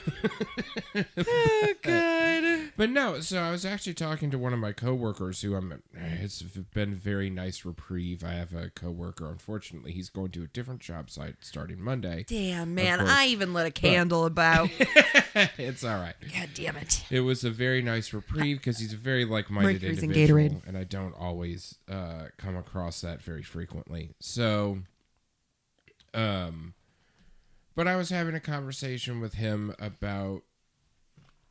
[1.81, 2.71] God.
[2.77, 5.81] but no, so I was actually talking to one of my coworkers who I'm.
[5.93, 8.23] It's been very nice reprieve.
[8.23, 9.29] I have a coworker.
[9.29, 12.25] Unfortunately, he's going to a different job site starting Monday.
[12.27, 13.01] Damn, man.
[13.01, 14.69] I even lit a candle about.
[15.57, 16.15] it's all right.
[16.33, 17.03] God damn it.
[17.09, 20.67] It was a very nice reprieve because he's a very like-minded Mercury's individual, Gatorade.
[20.67, 24.11] and I don't always uh, come across that very frequently.
[24.19, 24.79] So,
[26.13, 26.73] um,
[27.75, 30.43] but I was having a conversation with him about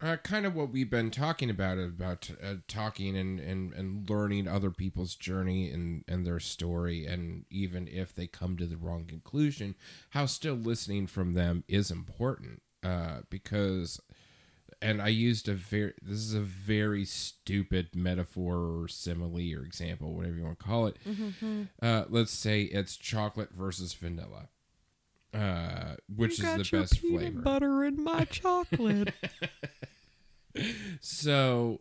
[0.02, 4.48] uh, kind of what we've been talking about about uh, talking and, and and learning
[4.48, 9.04] other people's journey and and their story, and even if they come to the wrong
[9.06, 9.74] conclusion,
[10.10, 14.00] how still listening from them is important uh, because
[14.80, 20.14] and I used a very this is a very stupid metaphor or simile or example,
[20.14, 20.96] whatever you want to call it.
[21.80, 24.48] Uh, let's say it's chocolate versus vanilla,
[25.32, 27.40] uh, which is the best flavor.
[27.40, 29.14] butter in my chocolate.
[31.00, 31.80] So,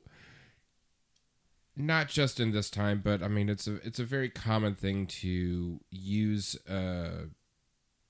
[1.75, 5.07] not just in this time, but I mean, it's a it's a very common thing
[5.07, 7.25] to use uh,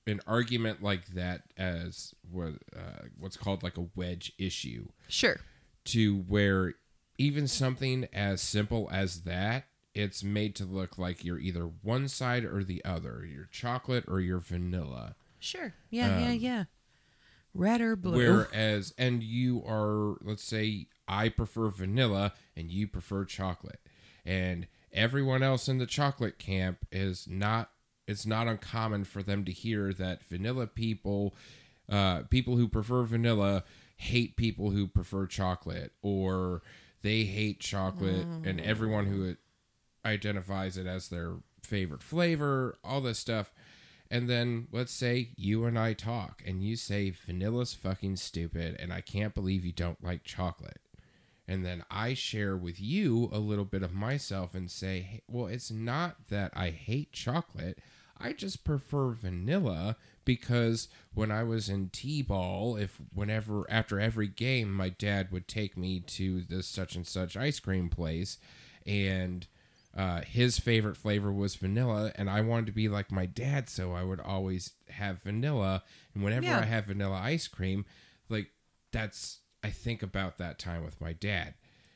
[0.06, 4.86] an argument like that as what uh, what's called like a wedge issue.
[5.08, 5.40] sure.
[5.84, 6.74] to where
[7.18, 12.44] even something as simple as that it's made to look like you're either one side
[12.44, 15.74] or the other you're chocolate or you're vanilla Sure.
[15.90, 16.64] Yeah, yeah, yeah.
[17.54, 18.16] Red or blue.
[18.16, 23.80] whereas and you are let's say i prefer vanilla and you prefer chocolate.
[24.24, 27.70] And everyone else in the chocolate camp is not
[28.06, 31.34] it's not uncommon for them to hear that vanilla people
[31.90, 33.64] uh, people who prefer vanilla
[33.96, 36.62] hate people who prefer chocolate or
[37.02, 39.36] they hate chocolate and everyone who
[40.04, 43.52] identifies it as their favorite flavor all this stuff
[44.12, 48.92] and then let's say you and I talk and you say vanilla's fucking stupid and
[48.92, 50.82] I can't believe you don't like chocolate.
[51.48, 55.46] And then I share with you a little bit of myself and say, "Hey, well,
[55.46, 57.78] it's not that I hate chocolate.
[58.20, 64.72] I just prefer vanilla because when I was in T-ball, if whenever after every game
[64.72, 68.38] my dad would take me to this such and such ice cream place
[68.86, 69.46] and
[69.96, 73.92] uh, his favorite flavor was vanilla, and I wanted to be like my dad, so
[73.92, 75.82] I would always have vanilla.
[76.14, 76.60] And whenever Yeah.
[76.60, 77.84] I have vanilla ice cream,
[78.28, 78.50] like
[78.90, 81.54] that's I think about that time with my dad,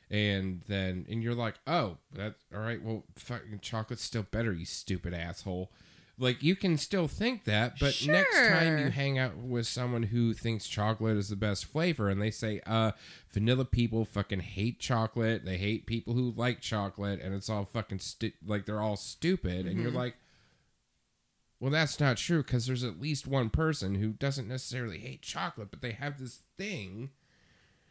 [0.09, 2.81] and then and you're like, oh, that's all right.
[2.81, 5.71] Well, fucking chocolate's still better, you stupid asshole.
[6.19, 10.33] Like you can still think that, but next time you hang out with someone who
[10.33, 12.93] thinks chocolate is the best flavor, and they say, uh,
[13.31, 15.45] vanilla people fucking hate chocolate.
[15.45, 19.65] They hate people who like chocolate, and it's all fucking stu- like they're all stupid,
[19.67, 20.15] and you're like.
[21.59, 25.71] Well, that's not true because there's at least one person who doesn't necessarily hate chocolate,
[25.71, 27.09] but they have this thing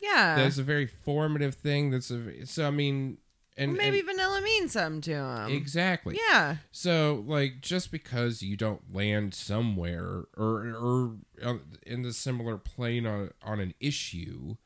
[0.01, 0.37] Yeah.
[0.37, 1.91] that's a very formative thing.
[1.91, 3.19] That's a so I mean,
[3.57, 5.51] and Well, maybe and- vanilla means something to him.
[5.51, 6.19] exactly.
[6.29, 6.57] Yeah.
[6.73, 13.07] So like, just because you don't land somewhere or or uh, in the similar plane
[13.07, 14.57] on on an issue,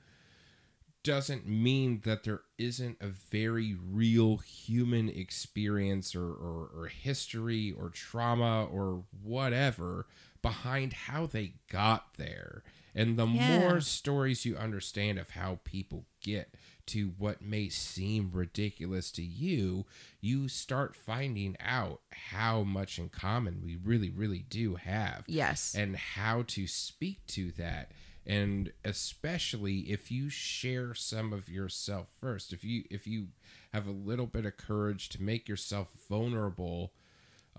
[1.03, 7.89] doesn't mean that there isn't a very real human experience or, or, or history or
[7.89, 10.07] trauma or whatever
[10.43, 12.63] behind how they got there.
[12.95, 13.61] And the Yeah.
[13.61, 16.55] more stories you understand of how people get
[16.91, 19.85] to what may seem ridiculous to you,
[20.21, 22.01] you start finding out
[22.33, 25.75] how much in common we really, really do have Yes.
[25.75, 27.93] and how to speak to that
[28.27, 33.29] and especially if you share some of yourself first if you if you
[33.73, 36.93] have a little bit of courage to make yourself vulnerable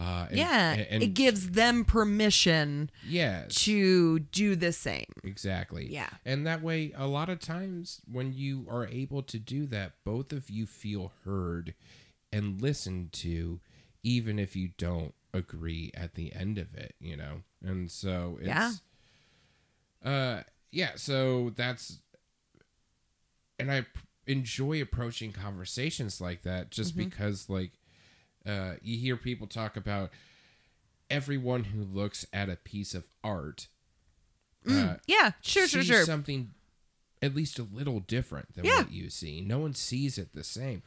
[0.02, 0.72] uh and, yeah.
[0.89, 5.06] and, it gives them permission yes to do the same.
[5.24, 6.10] exactly Yeah.
[6.26, 10.32] and that way a lot of times when you are able to do that both
[10.34, 11.74] of you feel heard
[12.34, 13.60] and listened to
[14.04, 18.47] even if you don't agree at the end of it you know and so it's
[18.47, 18.72] Yeah.
[20.04, 21.99] uh yeah so that's
[23.60, 23.86] and i
[24.28, 27.10] enjoy approaching conversations like that just Mm-hmm.
[27.10, 27.72] because like
[28.46, 30.10] uh you hear people talk about
[31.10, 33.68] everyone who looks at a piece of art
[34.70, 35.32] uh, Yeah.
[35.42, 36.04] Sure, sure, sure.
[36.06, 36.52] something
[37.22, 38.78] at least a little different than Yeah.
[38.84, 39.42] what you see.
[39.42, 40.84] No one sees it the same.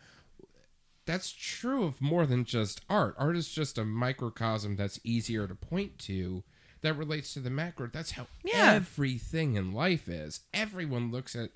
[1.06, 3.14] That's true of more than just art.
[3.18, 6.42] Art is just a microcosm that's easier to point to
[6.80, 7.88] that relates to the macro.
[7.92, 8.72] That's how Yeah.
[8.74, 10.40] everything in life is.
[10.54, 11.50] Everyone looks at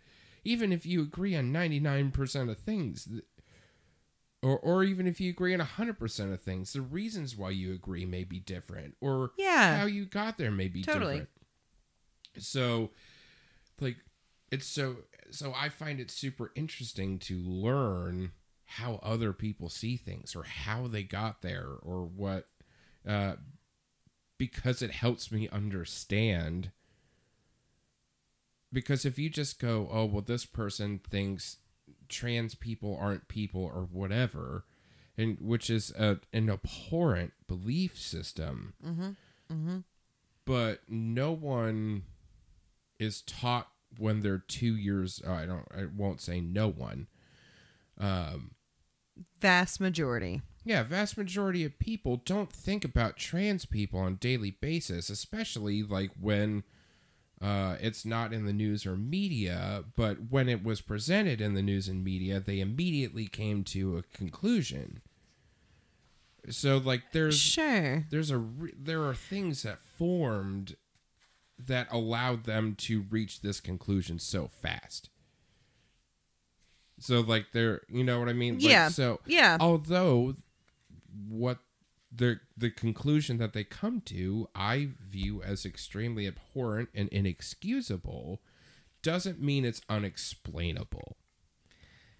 [0.44, 3.24] even if you agree on 99% of things th-
[4.42, 8.06] or or even if you agree on 100% of things, the reasons why you agree
[8.06, 9.78] may be different or Yeah.
[9.78, 11.12] how you got there may be Totally.
[11.14, 11.28] different.
[12.38, 12.90] So
[13.80, 13.96] like
[14.50, 14.96] it's so
[15.30, 18.32] so I find it super interesting to learn
[18.64, 22.48] how other people see things or how they got there or what
[23.06, 23.36] uh
[24.36, 26.70] because it helps me understand
[28.72, 31.56] because if you just go oh well this person thinks
[32.08, 34.64] trans people aren't people or whatever
[35.16, 39.08] and which is a, an abhorrent belief system Mm-hmm.
[39.52, 39.78] Mm-hmm.
[40.44, 42.02] but no one
[42.98, 47.06] is taught when they're two years oh, i don't i won't say no one
[47.98, 48.52] um
[49.40, 50.42] Vast majority.
[50.64, 55.82] yeah vast majority of people don't think about trans people on a daily basis especially
[55.82, 56.62] like when
[57.40, 61.62] uh, it's not in the news or media but when it was presented in the
[61.62, 65.00] news and media they immediately came to a conclusion
[66.50, 68.06] so like there's Sure.
[68.10, 70.76] there's a re- there are things that formed
[71.58, 75.10] that allowed them to reach this conclusion so fast.
[77.00, 78.54] So like they're you know what I mean?
[78.54, 78.88] Like, Yeah.
[78.88, 79.58] So Yeah.
[79.60, 80.36] although
[81.28, 81.58] what
[82.10, 88.40] the the conclusion that they come to I view as extremely abhorrent and inexcusable
[89.02, 91.16] doesn't mean it's unexplainable.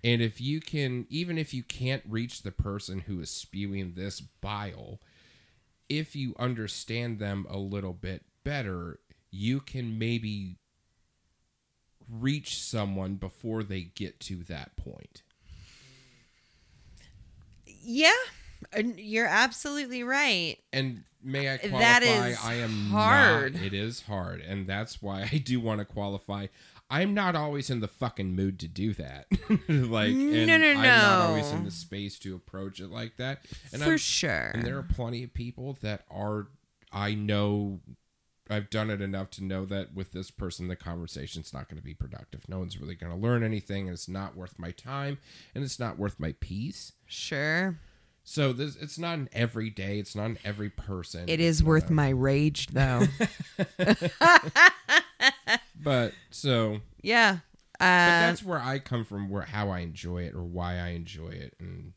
[0.04, 4.20] And if you can even if you can't reach the person who is spewing this
[4.20, 5.00] bile,
[5.88, 10.58] if you understand them a little bit better, you can maybe
[12.08, 15.22] reach someone before they get to that point.
[17.66, 18.12] Yeah.
[18.72, 20.56] And You're absolutely right.
[20.72, 21.78] And may I qualify?
[21.78, 23.54] That is I am hard.
[23.54, 26.46] Not, it is hard, and that's why I do want to qualify.
[26.90, 29.26] I'm not always in the fucking mood to do that.
[29.68, 33.44] like, and No, no, I'm not always in the space to approach it like that.
[33.72, 34.52] And For I'm, sure.
[34.54, 36.48] And there are plenty of people that are.
[36.90, 37.80] I know.
[38.50, 41.84] I've done it enough to know that with this person, the conversation's not going to
[41.84, 42.48] be productive.
[42.48, 45.18] No one's really going to learn anything, and it's not worth my time,
[45.54, 46.92] and it's not worth my peace.
[47.06, 47.78] Sure.
[48.30, 49.98] So this, it's not an every day.
[49.98, 51.24] It's not an every person.
[51.28, 53.06] It is worth my rage, though.
[55.80, 57.38] But so yeah.
[57.78, 60.88] but Uh, that's where I come from, where how I enjoy it or why I
[60.88, 61.92] enjoy it, and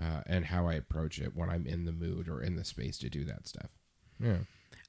[0.00, 2.98] uh, and how I approach it when I'm in the mood or in the space
[2.98, 3.70] to do that stuff.
[4.20, 4.38] Yeah.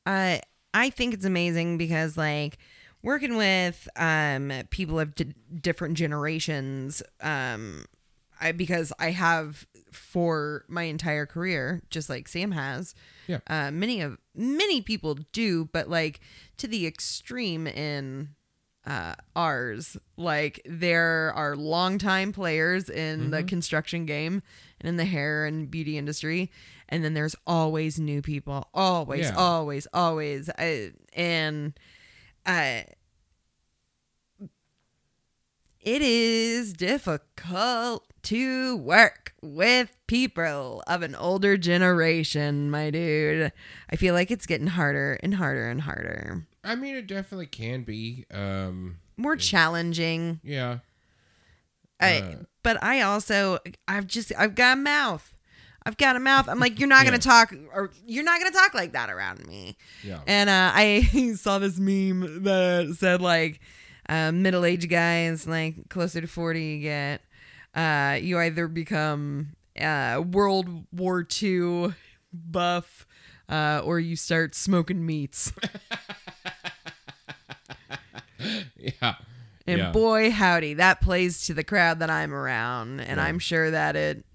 [0.06, 0.38] uh,
[0.74, 2.58] I think it's amazing because, like,
[3.02, 7.86] working with um people of d- different generations um
[8.44, 12.94] I because I have for my entire career just like Sam has
[13.28, 13.40] Yeah.
[13.48, 16.20] uh many of many people do but like
[16.58, 18.30] to the extreme in
[18.86, 23.30] uh ours like there are longtime players in Mm-hmm.
[23.32, 24.42] the construction game
[24.82, 26.52] and in the hair and beauty industry
[26.90, 29.36] and then there's always new people always Yeah.
[29.36, 31.74] always always I, and
[32.46, 32.82] uh
[35.80, 43.52] it is difficult to work with people of an older generation, my dude.
[43.90, 46.46] I feel like it's getting harder and harder and harder.
[46.64, 48.26] I mean, it definitely can be.
[48.32, 50.40] Um, More challenging.
[50.44, 50.80] yeah.
[52.00, 52.36] I, Uh.
[52.64, 55.34] but I also I've just I've got a mouth.
[55.86, 56.48] I've got a mouth.
[56.50, 59.78] I'm like, you're not gonna talk or you're not gonna talk like that around me.
[60.04, 60.20] Yeah.
[60.28, 63.60] And uh, I saw this meme that said like
[64.10, 67.22] uh, middle aged guys, like closer to forty, you get
[67.76, 71.94] uh, you either become uh, World War II
[72.32, 73.06] buff
[73.50, 75.52] uh, or you start smoking meats.
[78.78, 79.16] yeah.
[79.66, 79.92] And yeah.
[79.92, 83.24] boy, howdy, that plays to the crowd that I'm around, and Yeah.
[83.26, 84.26] I'm sure that it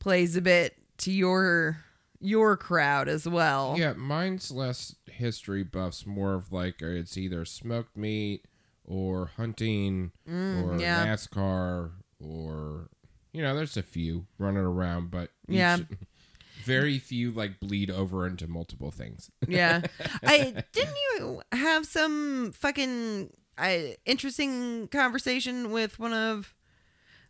[0.00, 1.84] plays a bit to your
[2.20, 3.76] your crowd as well.
[3.78, 8.44] Yeah, mine's less history buffs, more of like it's either smoked meat
[8.84, 11.06] or hunting or Mm, yeah.
[11.06, 11.90] NASCAR
[12.20, 12.88] or
[13.32, 15.78] you know, there's a few running around, but each- Yeah.
[16.64, 19.30] very few like bleed over into multiple things.
[19.48, 19.82] Yeah.
[20.24, 26.54] I didn't you have some fucking uh, interesting conversation with one of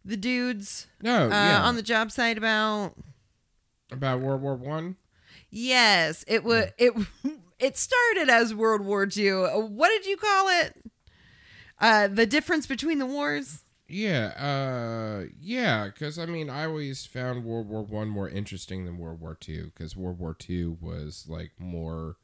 [0.05, 2.95] the dudes No, uh, yeah, on the job site about
[3.93, 4.97] about World War One.
[5.51, 6.93] yes, it was it
[7.59, 9.31] it started as World War II.
[9.31, 10.75] Uh, What did you call it?
[11.81, 13.65] Uh, the difference between the wars.
[13.91, 18.99] Yeah, uh, yeah, because I mean, I always found World War One more interesting than
[18.99, 22.17] World War Two, because World War Two was like more,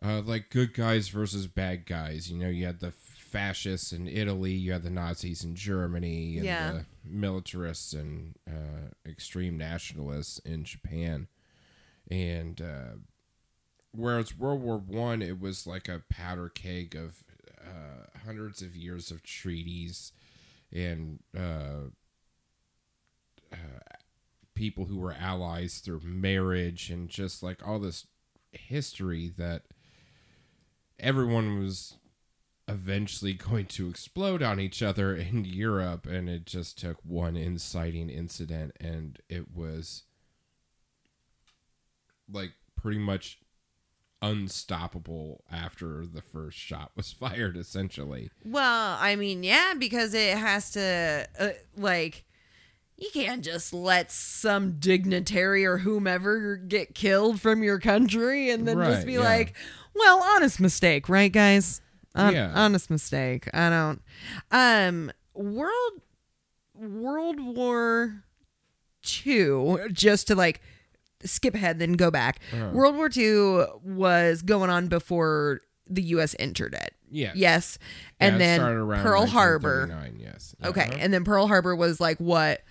[0.00, 2.30] uh, like good guys versus bad guys.
[2.30, 6.46] You know, you had the fascists in Italy, you had the Nazis in Germany, and
[6.46, 6.72] Yeah.
[6.72, 11.26] the militarists and uh, extreme nationalists in Japan,
[12.08, 12.94] and uh,
[13.90, 17.24] whereas World War One, it was like a powder keg of
[17.60, 20.12] uh, hundreds of years of treaties
[20.76, 21.88] and uh,
[23.52, 23.96] uh,
[24.54, 28.06] people who were allies through marriage and just like all this
[28.52, 29.62] history that
[30.98, 31.98] everyone was
[32.68, 38.10] eventually going to explode on each other in Europe and it just took one inciting
[38.10, 40.02] incident and it was
[42.30, 43.38] like pretty much
[44.22, 50.70] unstoppable after the first shot was fired essentially Well, I mean, yeah, because it has
[50.72, 52.24] to, uh, like,
[52.96, 58.78] you can't just let some dignitary or whomever get killed from your country and then
[58.78, 59.20] just be yeah.
[59.20, 59.54] like,
[59.94, 61.82] well, honest mistake, right, guys?
[62.14, 62.52] Hon- Yeah.
[62.54, 63.48] Honest mistake.
[63.52, 64.00] I don't.
[64.50, 66.00] Um, World
[66.74, 68.24] World War
[69.02, 70.60] Two, just to like
[71.24, 72.40] skip ahead, then go back.
[72.52, 72.70] Uh-huh.
[72.72, 76.34] World War Two was going on before the U.S.
[76.38, 76.94] entered it.
[77.10, 77.78] yeah Yes.
[78.18, 79.86] And it then Pearl Harbor.
[79.88, 80.54] 1939, Yes.
[80.64, 80.82] Okay.
[80.88, 80.98] Uh-huh.
[81.00, 82.62] And then Pearl Harbor was like what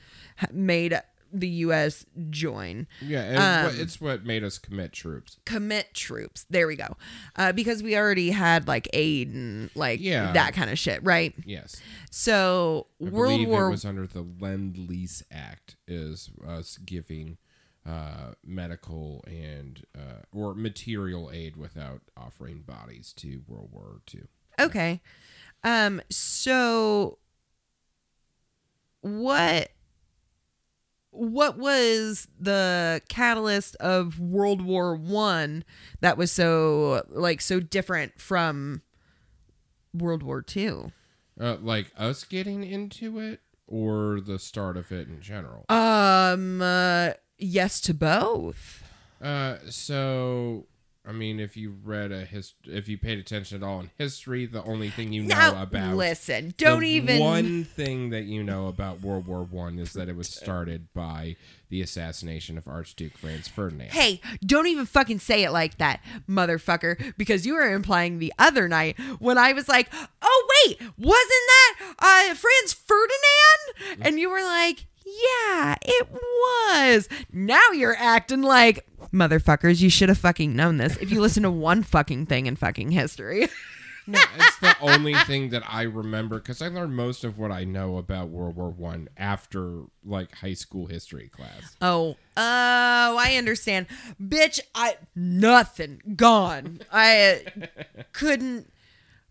[0.52, 1.00] made
[1.34, 2.06] the U.S.
[2.30, 5.38] join, Yeah, and it's, Um, what, it's what made us commit troops.
[5.46, 6.46] commit troops.
[6.50, 6.96] There we go.
[7.36, 10.32] Uh, because we already had like aid and like Yeah.
[10.32, 11.34] that kind of shit, right?
[11.46, 11.82] Yes.
[12.12, 17.38] So I World War it was under the Lend Lease Act is us giving
[17.86, 24.21] uh, medical and uh, or material aid without offering bodies to World War II.
[24.59, 25.01] Okay.
[25.63, 27.19] Um so
[29.01, 29.69] what
[31.11, 35.63] what was the catalyst of World War 1
[36.01, 38.81] that was so like so different from
[39.93, 40.91] World War 2?
[41.39, 45.65] Uh, like us getting into it or the start of it in general.
[45.69, 48.83] Um uh, yes to both.
[49.21, 50.65] Uh, so
[51.07, 54.47] I mean, if you read a hist, if you paid attention at all in history,
[54.47, 58.67] the only thing you know Now, about listen, don't even One thing that you know
[58.67, 61.36] about World War One is that it was started by
[61.69, 63.91] the assassination of Archduke Franz Ferdinand.
[63.91, 68.67] Hey, don't even fucking say it like that, motherfucker, because you were implying the other
[68.67, 69.91] night when I was like,
[70.23, 71.29] "Oh wait, wasn't
[71.77, 78.86] that uh Franz Ferdinand?" And you were like, "Yeah, it was." Now you're acting like
[79.14, 82.56] motherfuckers, you should have fucking known this if you listen to one fucking thing in
[82.56, 83.47] fucking history.
[84.08, 87.64] No, it's the only thing that I remember because I learned most of what I
[87.64, 91.76] know about World War One after like high school history class.
[91.82, 93.88] Oh, oh, I understand.
[94.22, 96.82] Bitch, I nothing gone.
[96.91, 97.45] I
[98.14, 98.72] couldn't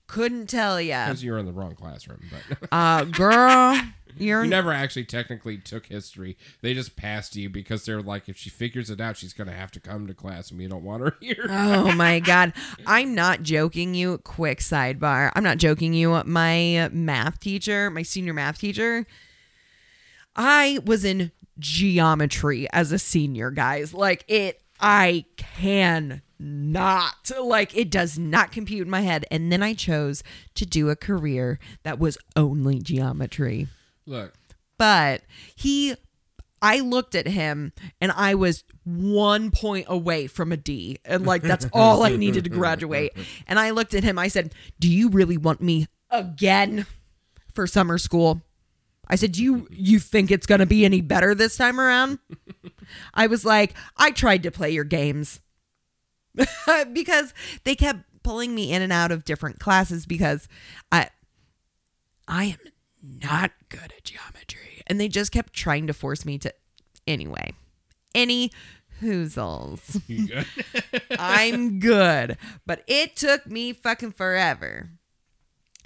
[0.08, 1.06] couldn't tell ya.
[1.06, 3.80] Because you're in the wrong classroom, but Uh girl,
[4.16, 6.36] you're you never actually technically took history.
[6.60, 9.70] They just passed you because they're like, if she figures it out, she's gonna have
[9.72, 11.46] to come to class, and we don't want her here.
[11.48, 12.52] Oh my god.
[12.86, 14.18] I'm not joking you.
[14.18, 15.30] Quick sidebar.
[15.34, 16.22] I'm not joking you.
[16.24, 19.06] My math teacher, my senior math teacher,
[20.36, 23.94] I was in geometry as a senior, guys.
[23.94, 29.62] Like it I can not like it does not compute in my head and then
[29.62, 30.22] I chose
[30.56, 33.68] to do a career that was only geometry.
[34.06, 34.34] Look,
[34.78, 35.22] But
[35.54, 35.94] he
[36.64, 40.98] I looked at him and I was one point away from a D.
[41.04, 43.12] And like that's all I needed to graduate.
[43.46, 46.86] And I looked at him, I said, Do you really want me again
[47.52, 48.42] for summer school?
[49.06, 52.18] I said, Do you you think it's gonna be any better this time around?
[53.14, 55.40] I was like, I tried to play your games.
[56.92, 57.32] because
[57.64, 60.48] they kept pulling me in and out of different classes because
[60.90, 61.10] I
[62.26, 62.58] I am
[63.22, 64.82] not good at geometry.
[64.86, 66.52] And they just kept trying to force me to
[67.06, 67.52] anyway.
[68.14, 68.50] Any
[69.00, 70.00] hoozles.
[70.28, 70.46] good?
[71.18, 72.36] I'm good.
[72.66, 74.90] But it took me fucking forever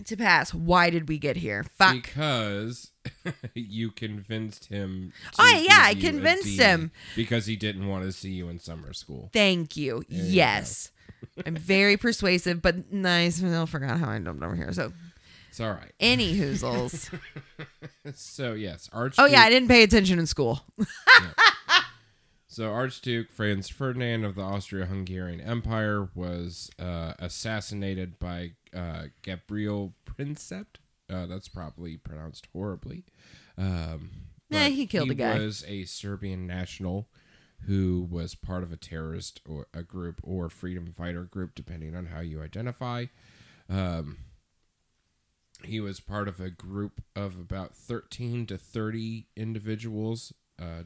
[0.04, 0.52] to pass.
[0.54, 1.64] Why did we get here?
[1.64, 1.94] Fuck.
[1.94, 2.92] because
[3.54, 5.12] you convinced him.
[5.34, 6.90] To Oh, yeah, I you convinced him.
[7.16, 9.30] because he didn't want to see you in summer school.
[9.32, 10.04] Thank you.
[10.08, 10.90] you yes.
[11.44, 13.42] I'm very persuasive, but nice.
[13.42, 14.72] I forgot how I jumped over here.
[14.72, 14.92] So,
[15.58, 15.92] It's all right.
[15.98, 17.12] any hoozles.
[18.14, 19.24] So yes, Archduke.
[19.24, 20.60] oh, yeah, I didn't pay attention in school.
[22.50, 30.78] So Archduke Franz Ferdinand of the Austro-Hungarian Empire was uh, assassinated by uh, Gabriel Princept.
[31.08, 33.04] Uh, that's probably pronounced horribly.
[33.56, 34.10] Um,
[34.50, 35.38] Nah, he killed a guy.
[35.38, 37.08] was a Serbian national
[37.66, 42.06] who was part of a terrorist or a group or freedom fighter group, depending on
[42.06, 43.04] how you identify.
[43.68, 44.16] Um,
[45.64, 50.82] he was part of a group of about 13 to 30 individuals uh,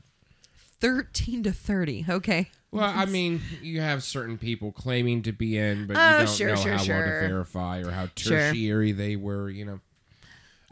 [0.81, 2.07] 13 to 30.
[2.09, 2.51] Okay.
[2.73, 6.29] Well, I mean, you have certain people claiming to be in, but Oh, you don't
[6.29, 8.39] sure, know sure, how well to verify or how Sure.
[8.39, 9.49] tertiary they were.
[9.49, 9.81] You know.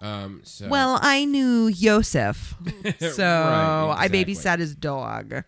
[0.01, 0.41] Um.
[0.45, 0.67] So.
[0.69, 2.55] Well, I knew Yosef.
[2.99, 5.45] So Right, I babysat his dog.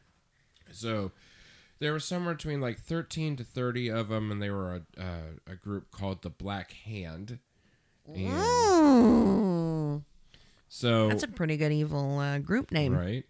[0.70, 1.10] So
[1.80, 5.20] there were somewhere between like thirteen to thirty of them, and they were a uh,
[5.50, 7.38] a group called the Black Hand.
[8.06, 10.02] And Mm.
[10.68, 12.94] so That's a pretty good evil uh, group name.
[12.96, 13.24] Right.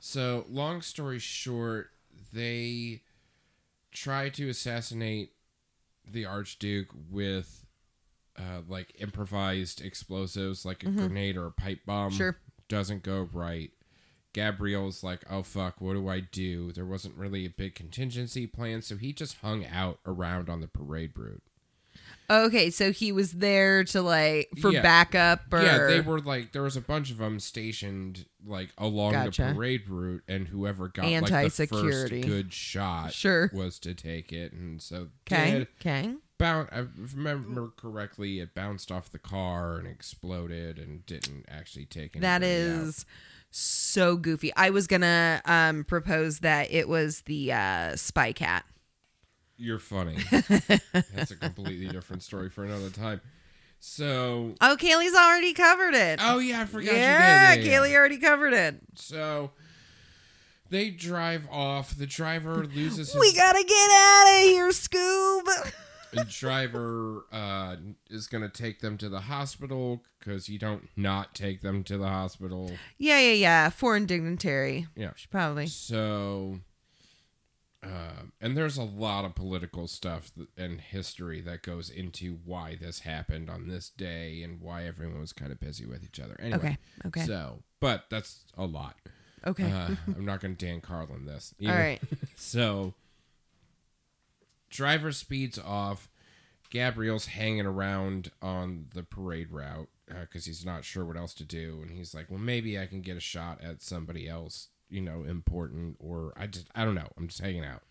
[0.00, 1.90] So, long story short,
[2.32, 3.02] they
[3.92, 5.32] try to assassinate
[6.10, 7.64] the Archduke with
[8.38, 12.10] uh, like improvised explosives, like a grenade or a pipe bomb.
[12.10, 12.16] Mm-hmm.
[12.18, 12.36] Sure.
[12.68, 13.70] Doesn't go right.
[14.32, 16.70] Gabriel's like, oh fuck, what do I do?
[16.70, 20.68] There wasn't really a big contingency plan, so he just hung out around on the
[20.68, 21.42] parade route.
[22.30, 24.82] Okay, so he was there to like for Yeah.
[24.82, 29.12] backup or Yeah, they were like there was a bunch of them stationed like along
[29.12, 29.42] Gotcha.
[29.46, 32.20] the parade route, and whoever got like the Anti-security.
[32.22, 33.50] first good shot Sure.
[33.54, 35.50] was to take it, and so Okay.
[35.52, 35.68] did.
[35.80, 36.14] Okay.
[36.38, 42.14] Boun- I remember correctly, it bounced off the car and exploded, and didn't actually take
[42.14, 42.20] it.
[42.20, 43.04] That is
[43.50, 44.52] so goofy.
[44.54, 48.64] I was gonna um propose that it was the uh spy cat.
[49.58, 50.16] You're funny.
[50.30, 53.20] That's a completely different story for another time.
[53.80, 56.20] So, Oh, Kaylee's already covered it.
[56.22, 57.66] oh yeah, I forgot yeah, you did.
[57.66, 57.78] Yeah, yeah.
[57.80, 58.80] Kaylee already covered it.
[58.94, 59.50] So
[60.70, 61.96] they drive off.
[61.96, 65.72] The driver loses his We gotta get out of here, Scoob.
[66.12, 67.76] the driver uh,
[68.10, 72.08] is to take them to the hospital because you don't not take them to the
[72.08, 72.72] hospital.
[72.98, 73.70] Yeah, yeah, yeah.
[73.70, 74.86] Foreign dignitary.
[74.96, 75.10] Yeah.
[75.16, 75.66] Should probably.
[75.66, 76.60] So,
[77.82, 82.76] uh, and there's a lot of political stuff th- and history that goes into why
[82.80, 86.36] this happened on this day and why everyone was kind of busy with each other.
[86.40, 86.78] Anyway, Okay.
[87.06, 87.20] Okay.
[87.26, 88.96] So, but that's a lot.
[89.46, 89.70] okay.
[89.70, 91.54] Uh, I'm not going to Dan Carlin this.
[91.64, 92.00] All right.
[92.36, 92.94] So,
[94.70, 96.08] driver speeds off.
[96.70, 101.78] Gabriel's hanging around on the parade route because he's not sure what else to do,
[101.82, 105.24] and he's like, "Well, maybe I can get a shot at somebody else, you know,
[105.24, 107.08] important, or I just, I don't know.
[107.16, 107.82] I'm just hanging out."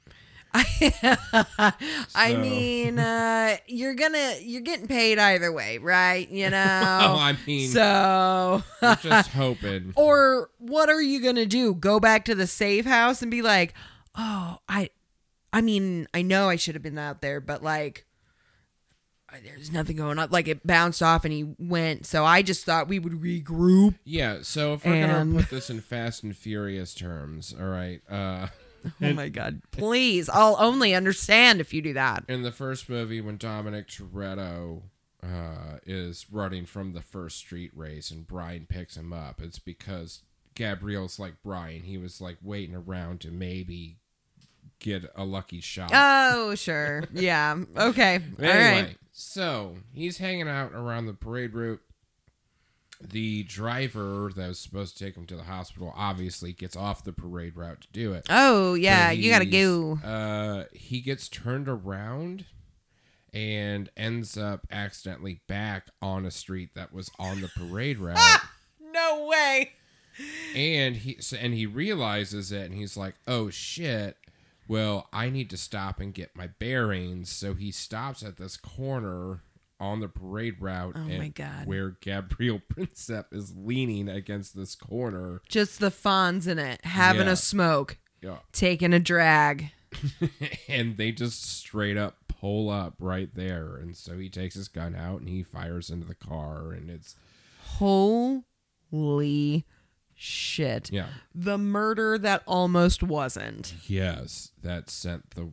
[0.53, 6.27] I So- mean, uh, you're gonna you're getting paid either way, right?
[6.29, 6.99] You know.
[7.01, 9.93] Oh, I mean, so, I'm just hoping.
[9.95, 11.73] or what are you gonna do?
[11.75, 13.73] Go back to the safe house and be like,
[14.15, 14.89] "Oh, I,
[15.53, 18.05] I mean, I know I should have been out there, but like,
[19.43, 20.29] there's nothing going on.
[20.31, 22.05] Like it bounced off and he went.
[22.05, 23.95] So I just thought we would regroup.
[24.03, 28.01] Yeah, so if we're And- gonna put this in Fast and Furious terms, all right.
[28.09, 28.47] Uh,
[29.01, 29.61] Oh my god!
[29.71, 32.23] Please, I'll only understand if you do that.
[32.29, 34.83] in the first movie, when Dominic Toretto
[35.21, 40.21] uh, is running from the first street race and Brian picks him up, it's because
[40.55, 41.81] Gabriel's like Brian.
[41.83, 43.97] He was like waiting around to maybe
[44.79, 45.91] get a lucky shot.
[45.93, 48.97] Oh sure, yeah, okay, all Anyway, right.
[49.11, 51.81] so he's hanging out around the parade route.
[52.99, 57.13] The driver that was supposed to take him to the hospital obviously gets off the
[57.13, 58.25] parade route to do it.
[58.29, 59.99] Oh yeah, you gotta go.
[60.03, 62.45] Uh, he gets turned around
[63.31, 68.17] and ends up accidentally back on a street that was on the parade route.
[68.91, 69.73] No way.
[70.55, 74.17] and he so- and he realizes it and he's like oh shit
[74.67, 79.41] well i need to stop and get my bearings so he stops at this corner
[79.79, 81.65] on the parade route Oh and- my God.
[81.67, 87.33] where gabriel Princip is leaning against this corner Just the Fonz in it, having Yeah.
[87.33, 88.37] a smoke, yeah.
[88.51, 89.71] taking a drag.
[90.67, 94.93] and they just straight up pull up right there and so he takes his gun
[94.95, 97.15] out and he fires into the car and it's
[98.91, 99.65] Holy
[100.17, 100.91] shit!
[100.91, 103.73] yeah The murder that almost wasn't.
[103.87, 105.51] yes that sent the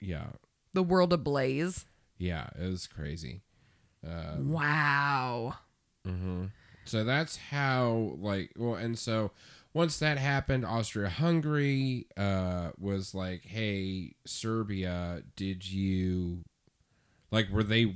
[0.00, 0.28] yeah
[0.72, 1.84] The world ablaze.
[2.18, 3.42] yeah it was crazy
[4.06, 5.54] Uh, wow.
[6.08, 6.46] Mm-hmm.
[6.86, 9.30] So that's how, like, well, and so
[9.74, 16.42] once that happened, Austria Hungary uh, was like, hey, Serbia, did you,
[17.30, 17.94] like, were they,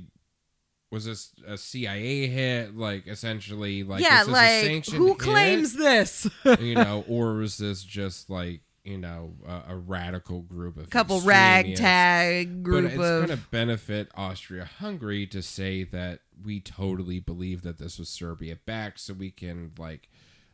[0.95, 2.75] was this a CIA hit?
[2.75, 5.17] Like, essentially, like, yeah, is this a like who hit?
[5.19, 6.27] claims this?
[6.59, 11.19] you know, or was this just like, you know, a, a radical group of Couple
[11.19, 13.27] ragtag group but it's of.
[13.27, 18.97] going to benefit Austria-Hungary to say that we totally believe that this was Serbia back,
[18.97, 20.09] so we can like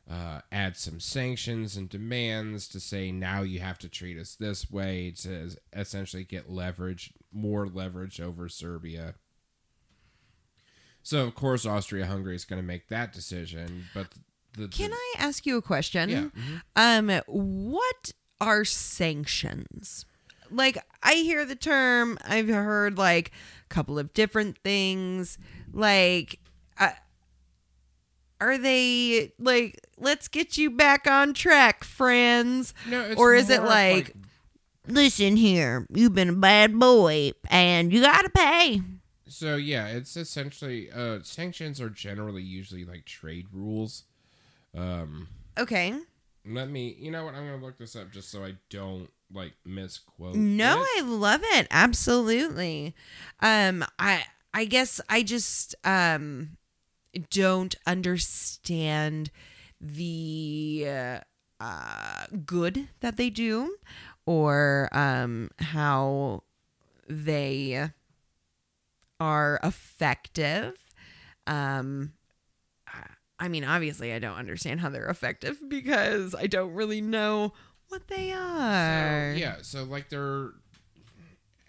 [0.10, 4.72] uh, add some sanctions and demands to say now you have to treat us this
[4.72, 9.14] way to essentially get leverage, more leverage over Serbia.
[11.04, 14.08] So of course Austria-Hungary is going to make that decision, but
[14.56, 16.10] the, the Can I ask you a question?
[16.10, 16.26] Yeah.
[16.38, 16.62] mhm.
[16.76, 20.06] Um, what are sanctions?
[20.50, 22.18] Like, I hear the term.
[22.26, 23.32] I've heard like
[23.66, 25.38] a couple of different things.
[25.72, 26.40] Like,
[26.78, 26.90] uh,
[28.42, 32.74] are they like, let's get you back on track, friends?
[32.88, 34.14] No, it's or is it of, like,
[34.88, 38.82] listen here, you've been a bad boy and you gotta pay?
[39.32, 44.04] So yeah, it's essentially uh sanctions are generally usually like trade rules.
[44.76, 45.94] Um Okay.
[46.46, 49.54] let me you know what I'm gonna look this up just so I don't like
[49.66, 50.36] misquote.
[50.36, 50.88] No, it.
[50.98, 51.68] I love it.
[51.72, 52.94] Absolutely.
[53.40, 56.58] Um I I guess I just um
[57.30, 59.32] don't understand
[59.80, 61.20] the uh,
[61.62, 63.78] uh good that they do
[64.26, 66.44] or um how
[67.08, 67.92] they
[69.22, 70.76] are effective.
[71.48, 72.14] Um
[73.40, 77.54] I- mean, obviously I don't understand how they're effective because I don't really know
[77.90, 79.34] what they are.
[79.34, 80.52] So, yeah, so like they're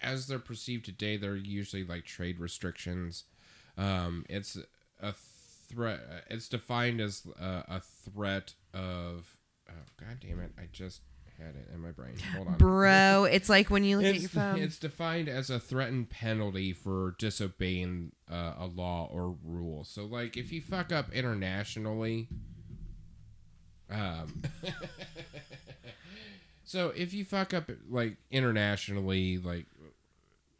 [0.03, 3.25] as they're perceived today, they're usually like trade restrictions.
[3.79, 4.59] Um, it's
[5.01, 6.01] a threat.
[6.29, 9.37] It's defined as uh, a threat of.
[9.71, 10.53] Oh god damn it!
[10.59, 11.01] I just
[11.45, 12.15] had it in my brain.
[12.35, 14.59] Hold on, Bro, it's like when you look at your It's, phone.
[14.59, 19.85] it's defined as a threatened penalty for disobeying uh, a law or rule.
[19.85, 22.29] So, like, if you fuck up internationally,
[23.91, 24.43] um,
[26.65, 29.67] so if you fuck up like internationally, like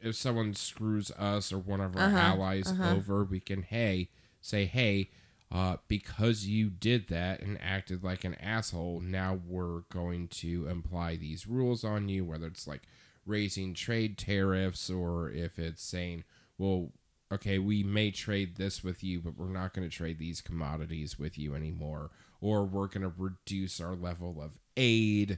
[0.01, 2.95] if someone screws us or one of our Uh-huh, allies uh-huh.
[2.95, 4.09] over, we can hey
[4.41, 5.09] say hey.
[5.53, 11.15] Uh, because you did that and acted like an asshole, now we're going to imply
[11.15, 12.81] these rules on you, whether it's like
[13.23, 16.23] raising trade tariffs or if it's saying,
[16.57, 16.91] well,
[17.31, 21.19] okay, we may trade this with you, but we're not going to trade these commodities
[21.19, 22.09] with you anymore,
[22.41, 25.37] or we're going to reduce our level of aid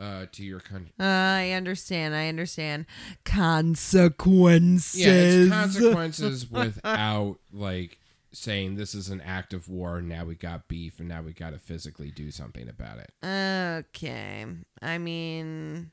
[0.00, 0.92] uh, to your country.
[1.00, 2.14] Uh, I understand.
[2.14, 2.86] I understand.
[3.24, 5.00] Consequences.
[5.00, 7.98] Yeah, it's consequences without like
[8.36, 9.96] saying this is an act of war.
[9.98, 13.12] And now we got beef, and now we got to physically do something about it.
[13.24, 14.46] Okay.
[14.82, 15.90] I mean,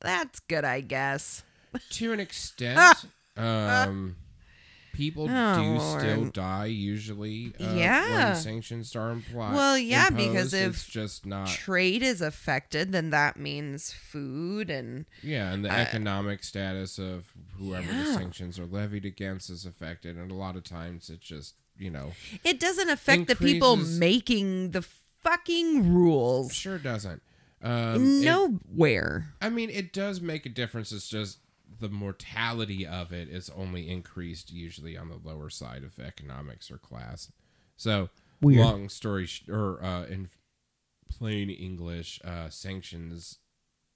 [0.00, 1.42] that's good, I guess.
[1.90, 3.04] to an extent,
[3.36, 4.16] um,
[5.00, 6.00] people Oh, do Lord.
[6.00, 7.52] still die usually.
[7.58, 8.32] Uh, Yeah.
[8.32, 9.54] when sanctions are implied.
[9.54, 10.28] Well, yeah, imposed.
[10.28, 11.48] because if it's just not.
[11.48, 17.32] Trade is affected, then that means food and Yeah, and the Uh, economic status of
[17.58, 21.54] whoever the sanctions are levied against is affected, and a lot of times it just
[21.78, 22.12] you know
[22.44, 24.82] it doesn't affect the people making the
[25.22, 26.52] fucking rules.
[26.54, 27.22] sure doesn't.
[27.62, 29.34] Um, it- Nowhere.
[29.40, 30.92] I mean, it does make a difference.
[30.92, 31.38] It's just
[31.80, 36.78] the mortality of it is only increased usually on the lower side of economics or
[36.78, 37.32] class.
[37.76, 38.10] So,
[38.40, 38.60] Weird.
[38.64, 40.28] long story sh- or uh, in
[41.08, 43.38] plain English, uh, sanctions,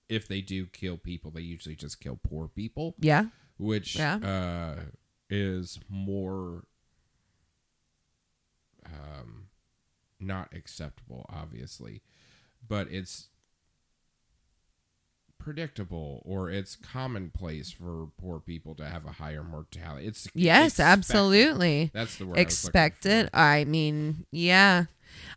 [0.08, 3.26] if they do kill people, they usually just kill poor people, Yeah.
[3.58, 4.16] which Yeah.
[4.16, 4.80] uh,
[5.30, 6.64] is more
[8.86, 9.48] um,
[10.20, 12.02] not acceptable, obviously,
[12.66, 13.28] but it's
[15.44, 20.06] predictable or it's commonplace for poor people to have a higher mortality.
[20.06, 20.90] It's Yes, expected.
[20.92, 21.90] absolutely.
[21.92, 22.38] That's the word.
[22.38, 23.10] I Expect for.
[23.10, 23.30] it.
[23.34, 24.84] I mean, yeah.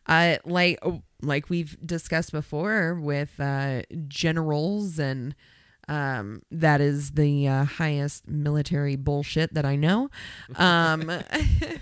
[0.08, 5.36] Uh, like oh, like we've discussed before with uh, generals and
[5.89, 10.10] um, that is the uh, highest military bullshit that I know.
[10.55, 11.10] Um,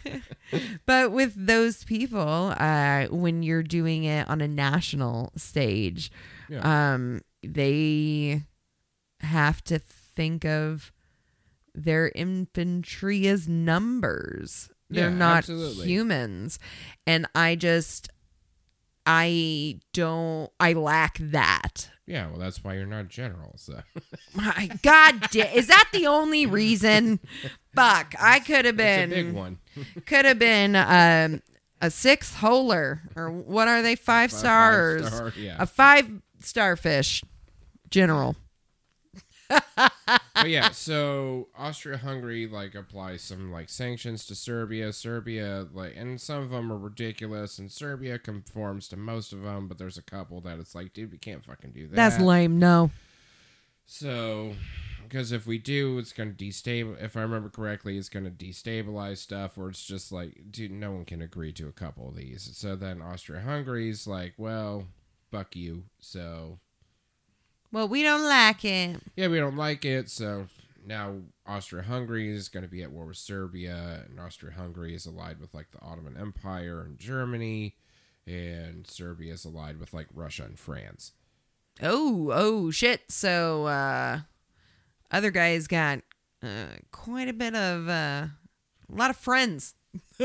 [0.86, 6.12] but with those people, uh, when you're doing it on a national stage,
[6.50, 6.94] Yeah.
[6.94, 8.42] um, they
[9.22, 10.92] have to think of
[11.74, 14.70] their infantry as numbers.
[14.90, 15.88] They're Yeah, not absolutely.
[15.88, 16.60] humans.
[17.08, 18.10] And I just
[19.06, 21.90] I don't I lack that.
[22.08, 23.54] Yeah, well, that's why you're not general.
[23.58, 23.82] So
[24.34, 27.20] My god, is that the only reason?
[27.76, 29.58] Fuck, I could have it's a been big one.
[30.06, 31.42] could have been um
[31.82, 35.58] a six holer or what are they five, Five stars star, yeah.
[35.60, 37.24] a five starfish
[37.96, 38.36] general
[40.36, 44.92] but yeah, so Austria-Hungary like applies some like sanctions to Serbia.
[44.94, 49.68] Serbia like, and some of them are ridiculous, and Serbia conforms to most of them.
[49.68, 51.96] But there's a couple that it's like, dude, we can't fucking do that.
[51.96, 52.92] that's lame no
[53.86, 54.54] So,
[55.04, 57.04] because if we do, it's going to destabilize.
[57.04, 60.92] If I remember correctly, it's going to destabilize stuff, or it's just like, dude, no
[60.92, 62.50] one can agree to a couple of these.
[62.54, 64.88] So then Austria-Hungary's like, well,
[65.32, 65.84] fuck you.
[66.00, 66.60] So
[67.76, 70.10] well we don't like it yeah, we don't like it.
[70.10, 70.48] So
[70.86, 71.16] now
[71.48, 75.72] Austria-Hungary is going to be at war with Serbia, and Austria-Hungary is allied with like
[75.72, 77.76] the Ottoman Empire and Germany,
[78.28, 81.14] and Serbia is allied with like Russia and France.
[81.82, 83.10] Oh, oh shit.
[83.10, 84.20] So uh
[85.12, 86.00] other guys got
[86.44, 89.76] uh, quite a bit of uh a lot of friends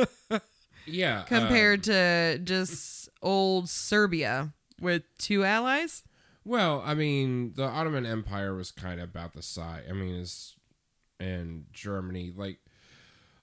[0.87, 6.03] Yeah, compared to just old Serbia with two allies.
[6.45, 9.85] Well, I mean, the Ottoman Empire was kind of about the size.
[9.89, 10.55] I mean, is
[11.21, 12.59] and Germany like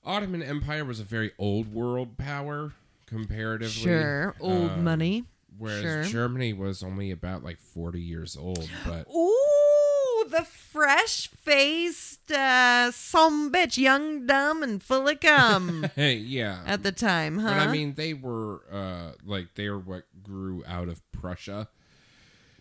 [0.04, 2.74] Ottoman Empire was a very old world power
[3.06, 3.84] comparatively.
[3.84, 5.26] Sure, old um, money.
[5.58, 6.04] Whereas sure.
[6.04, 13.52] Germany was only about like forty years old, but Ooh, the fresh faced uh some
[13.52, 16.62] bitch, young, dumb, and full of cum hey, yeah.
[16.66, 17.50] at the time, huh?
[17.50, 21.70] But I mean, they were uh like they were what grew out of Prussia.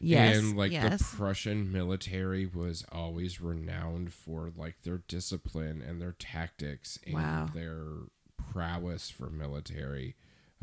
[0.01, 0.99] Yes, and like yes.
[1.11, 7.49] the Prussian military was always renowned for like their discipline and their tactics and Wow.
[7.55, 7.83] their
[8.37, 10.15] prowess for military.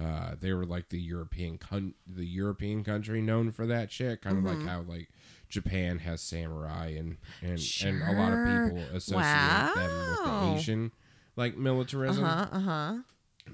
[0.02, 4.38] Uh, they were like the European con- the European country known for that shit, kind
[4.38, 4.60] of Mm-hmm.
[4.62, 5.10] like how like
[5.50, 10.50] Japan has samurai and and and a lot of people associate them with Wow.
[10.54, 10.92] the Asian
[11.36, 12.24] like militarism.
[12.24, 12.98] uh-huh, uh-huh.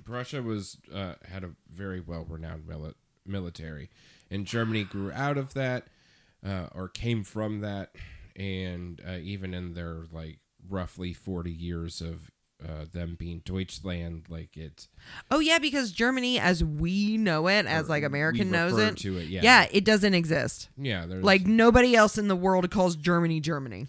[0.05, 2.93] Prussia was uh, had a very well renowned mili-
[3.25, 3.89] military,
[4.31, 5.87] and Germany grew out of that,
[6.45, 7.95] uh, or came from that,
[8.35, 12.31] and uh, even in their like roughly forty years of
[12.63, 14.87] uh, them being Deutschland, like it,
[15.31, 19.27] Oh yeah, because Germany, as we know it, as like American knows it, to it,
[19.27, 20.67] yeah, yeah, it doesn't exist.
[20.77, 21.05] yeah.
[21.05, 23.87] There's Like nobody else in the world calls Germany Germany.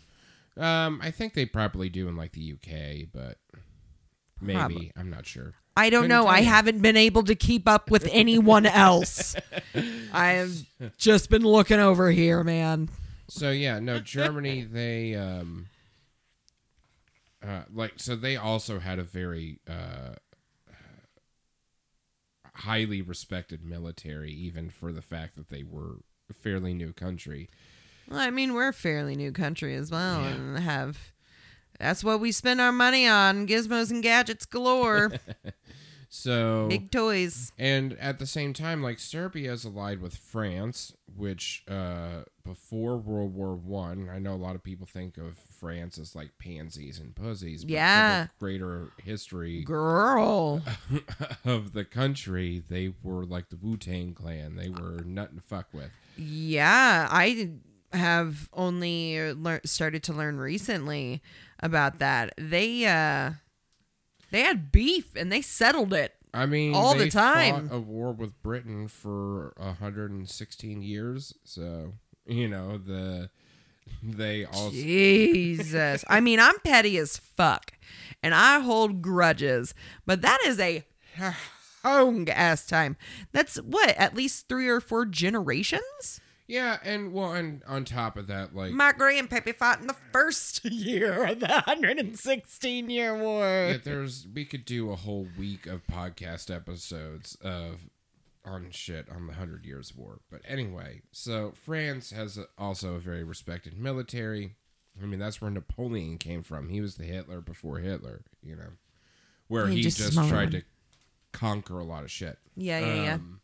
[0.56, 3.38] um, I think they probably do in like the UK, but
[4.40, 4.92] maybe.
[4.96, 5.54] I'm not sure.
[5.76, 6.26] I don't Couldn't know.
[6.26, 6.46] I you.
[6.46, 9.36] haven't been able to keep up with anyone else.
[10.12, 10.52] I have
[10.98, 12.88] just been looking over here, man.
[13.28, 15.68] So yeah, no, Germany they um
[17.46, 20.14] uh like so they also had a very uh
[22.56, 25.98] highly respected military even for the fact that they were
[26.28, 27.48] a fairly new country.
[28.08, 30.28] Well, I mean, we're a fairly new country as well, Yeah.
[30.30, 31.09] and have
[31.80, 35.10] that's what we spend our money on: gizmos and gadgets galore.
[36.12, 37.52] So Big toys.
[37.56, 43.32] and at the same time, like Serbia is allied with France, which uh, before World
[43.32, 47.14] War One, I, know a lot of people think of France as like pansies and
[47.14, 47.62] pussies.
[47.64, 48.26] but for the Yeah.
[48.40, 50.62] greater history Girl.
[51.44, 54.56] of the country, they were like the Wu Tang Clan.
[54.56, 55.92] They were nothing to fuck with.
[56.16, 57.50] Yeah, I
[57.92, 61.22] have only lear- started to learn recently
[61.60, 62.32] about that.
[62.38, 63.32] They uh
[64.30, 66.14] they had beef and they settled it.
[66.32, 67.68] I mean, All the time.
[67.72, 71.94] a war with Britain for 116 years, so
[72.26, 73.30] you know the
[74.02, 76.04] they all Jesus.
[76.08, 77.72] I mean, I'm petty as fuck
[78.22, 79.74] and I hold grudges,
[80.06, 80.84] but that is a
[81.84, 82.96] long ass time.
[83.32, 86.20] That's what, at least three or four generations?
[86.50, 90.64] Yeah, and well, and on top of that, like My grandpappy fought in the first
[90.70, 93.44] year of the 116 year war.
[93.44, 97.88] yeah, there's we could do a whole week of podcast episodes of
[98.44, 100.20] on shit on the Hundred Years' War.
[100.30, 104.56] But anyway, so France has also a very respected military.
[105.00, 106.68] I mean, that's where Napoleon came from.
[106.68, 108.72] He was the Hitler before Hitler, you know,
[109.46, 110.62] where Yeah, he just just, tried to
[111.32, 112.38] conquer a lot of shit.
[112.56, 113.14] Yeah, yeah, yeah.
[113.14, 113.39] Um,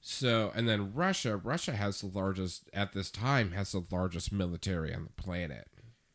[0.00, 4.94] So, and then Russia, Russia has the largest at this time has the largest military
[4.94, 5.66] on the planet.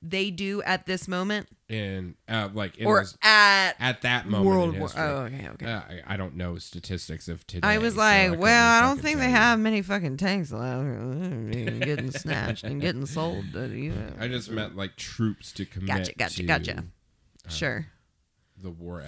[0.06, 4.50] They do at this moment In uh, like in or this- at at that moment
[4.50, 4.90] World in War.
[4.98, 5.66] Oh, okay, okay.
[5.66, 7.66] Uh, I, I don't know statistics of today.
[7.66, 9.32] I was so like, couldn't well, I don't think they you.
[9.32, 11.52] have many fucking tanks left.
[11.80, 13.46] getting snatched and getting sold.
[13.56, 15.88] I just meant like troops to commit.
[15.88, 16.84] Gotcha, gotcha, to gotcha.
[17.48, 17.88] Sure.
[18.62, 19.08] The war effort.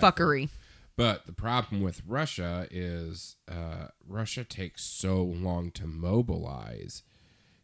[0.97, 7.03] But the problem with Russia is uh, Russia takes so long to mobilize.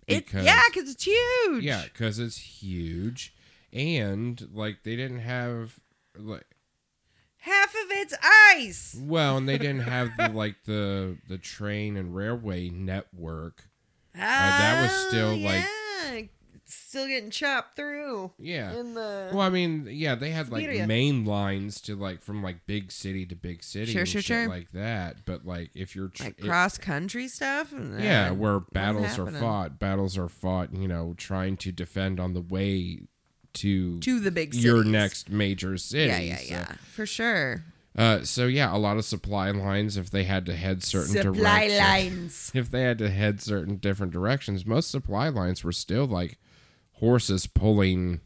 [0.07, 1.63] It, yeah, because it's huge.
[1.63, 3.33] Yeah, because it's huge,
[3.71, 5.79] and like they didn't have
[6.17, 6.45] like
[7.37, 8.13] Half of it's
[8.53, 8.95] ice.
[9.01, 13.69] well, and they didn't have the like the the train and railway network.
[14.13, 15.65] that was still, Oh, like- yeah.
[15.65, 15.80] It's
[16.73, 18.73] still getting chopped through Yeah.
[18.79, 19.29] in the.
[19.31, 20.87] Well, I mean, yeah, they had like Siberia.
[20.87, 24.47] main lines to like from like big city to big city, Sure, and sure, sure.
[24.47, 25.25] like that.
[25.25, 27.73] But like if you're tr- like cross country stuff.
[27.99, 30.73] yeah, where battles are fought, battles are fought.
[30.73, 33.01] You know, trying to defend on the way
[33.53, 34.63] to, to the big cities.
[34.65, 36.07] your next major city.
[36.09, 37.63] Yeah, yeah, so- yeah, for sure.
[37.93, 39.97] Uh, so yeah, a lot of supply lines.
[39.97, 42.51] If they had to head certain Supply directions, lines.
[42.55, 46.37] if they had to head certain different directions, most supply lines were still like
[47.01, 48.21] horses pulling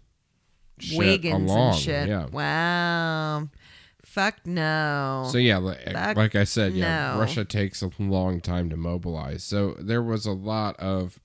[0.78, 1.72] shit Wiggins along.
[1.72, 2.08] and shit.
[2.08, 2.28] Yeah.
[2.28, 3.50] Wow.
[4.04, 5.28] Fuck no.
[5.32, 7.20] So yeah, like, like I said, yeah, no.
[7.20, 9.44] Russia takes a long time to mobilize.
[9.44, 11.20] So there was a lot of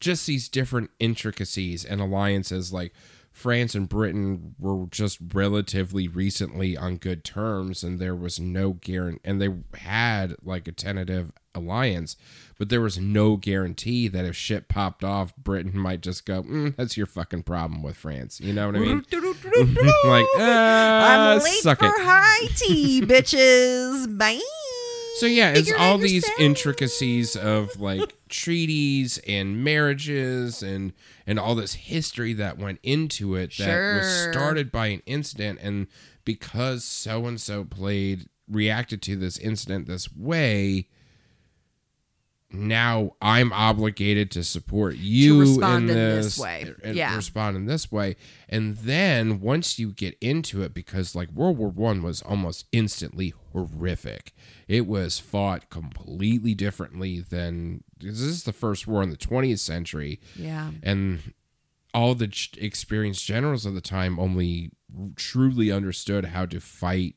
[0.00, 2.72] just these different intricacies and alliances.
[2.72, 2.92] Like
[3.38, 9.20] France and Britain were just relatively recently on good terms, and there was no guarantee.
[9.22, 12.16] And they had like a tentative alliance,
[12.58, 16.74] but there was no guarantee that if shit popped off, Britain might just go, mm,
[16.74, 19.04] "That's your fucking problem with France." You know what I mean?
[20.04, 21.92] like, ah, I'm late suck for it.
[21.98, 24.18] high tea, bitches.
[24.18, 24.40] Bye.
[25.18, 30.92] So yeah, it's all these intricacies of like treaties and marriages and
[31.26, 35.86] and all this history that went into it that was started by an incident and
[36.24, 40.88] because so and so played reacted to this incident this way
[42.50, 46.74] now I'm obligated to support you respond in in this, this way.
[46.82, 47.14] and Yeah.
[47.14, 48.16] respond in this way.
[48.48, 53.34] And then once you get into it, because like World War One was almost instantly
[53.52, 54.32] horrific.
[54.68, 60.20] It was fought completely differently than this is the first war in the 20th century,
[60.36, 60.70] Yeah.
[60.82, 61.32] and
[61.94, 64.70] all the experienced generals of the time only
[65.16, 67.14] truly understood how to fight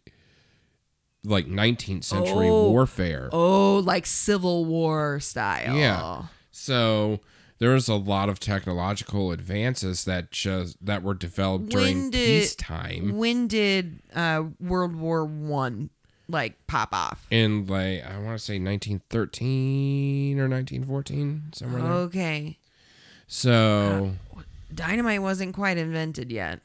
[1.23, 2.71] like 19th century Oh.
[2.71, 3.29] warfare.
[3.31, 5.75] Oh, like Civil War style.
[5.77, 6.23] Yeah.
[6.51, 7.19] So
[7.59, 12.41] there was a lot of technological advances that just that were developed during When did-
[12.41, 13.17] peacetime.
[13.17, 15.89] When did uh, World War One
[16.31, 17.25] like pop off?
[17.29, 21.91] In like I want to say 1913 or 1914 somewhere there.
[21.91, 22.57] Okay.
[23.27, 24.11] So
[24.73, 26.59] Dynamite wasn't quite invented yet.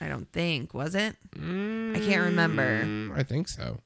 [0.00, 1.16] I don't think, was it?
[1.34, 2.84] I can't remember.
[2.84, 3.78] mm, I think so.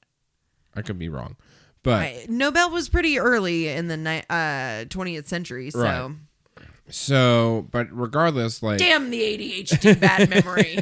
[0.75, 1.37] I could be wrong,
[1.83, 6.11] but I, Nobel was pretty early in the ni- uh, 20th century, so Right.
[6.89, 10.79] so but regardless, like damn the ADHD bad memory.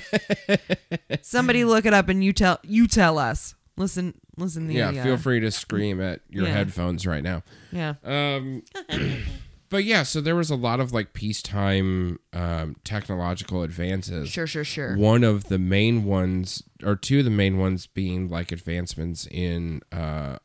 [1.23, 3.55] Somebody look it up and you tell you tell us.
[3.79, 4.69] Listen, listen.
[4.69, 6.53] The, yeah, uh, feel free to scream at your yeah.
[6.53, 7.43] headphones right now.
[7.71, 8.63] Yeah, Um,
[9.69, 14.31] but yeah, so there was a lot of like peacetime um, technological advances.
[14.31, 14.97] Sure, sure, sure.
[14.97, 19.83] One of the main ones, or two of the main ones, being like advancements in
[19.93, 20.39] uh,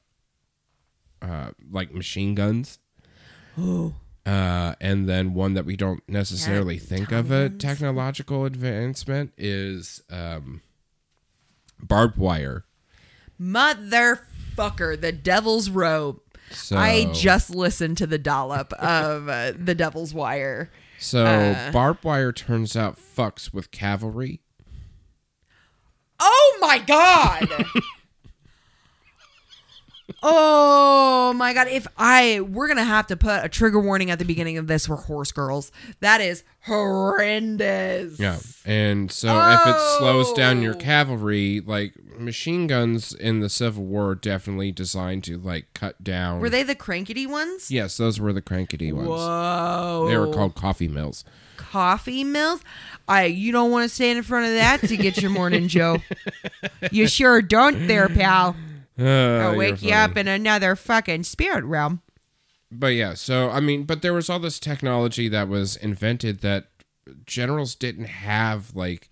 [1.22, 2.80] uh, like machine guns.
[3.58, 3.96] Oh.
[4.24, 10.04] Uh, and then one that we don't necessarily Yeah, think of a technological advancement is
[10.12, 10.62] um,
[11.82, 12.64] barbed wire.
[13.42, 16.38] Motherfucker, the devil's rope.
[16.52, 20.70] So I just listened to the dollop of uh, the devil's wire.
[21.00, 24.42] so uh, barbed wire turns out fucks with cavalry.
[26.20, 27.48] Oh my god.
[30.24, 31.68] oh my god.
[31.68, 34.86] If I we're gonna have to put a trigger warning at the beginning of this
[34.88, 35.72] for horse girls.
[35.99, 38.20] That is horrendous.
[38.20, 40.78] Yeah, and so if it slows down your Oh.
[40.78, 46.39] cavalry, like machine guns in the Civil War, are definitely designed to like cut down.
[46.41, 47.72] Were they the crankety ones?
[47.72, 49.07] Yes, those were the crankety ones.
[49.09, 50.05] Whoa.
[50.09, 51.24] They were called coffee mills.
[51.57, 52.62] coffee mills.
[53.07, 55.97] I you don't want to stand in front of that to get your morning Joe.
[56.91, 58.55] You sure don't there, pal.
[59.02, 62.02] Uh, I'll wake you up in another fucking spirit realm.
[62.72, 66.68] But yeah, so I mean, but there was all this technology that was invented that
[67.26, 68.76] generals didn't have.
[68.76, 69.10] Like,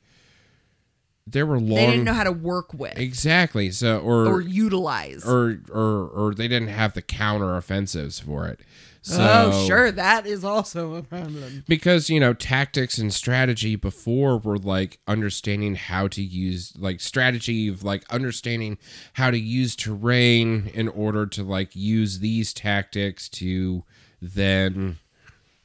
[1.28, 1.76] there were long.
[1.76, 3.72] They didn't know how to work with exactly.
[3.72, 5.26] So or or utilize.
[5.26, 8.62] or or or they didn't have the counter offensives for it.
[9.02, 9.18] So,
[9.54, 11.64] oh, sure, that is also a problem.
[11.68, 17.70] because you know tactics and strategy before were like understanding how to use like strategy
[17.70, 18.78] of like understanding
[19.14, 23.84] how to use terrain in order to like use these tactics to
[24.22, 24.98] then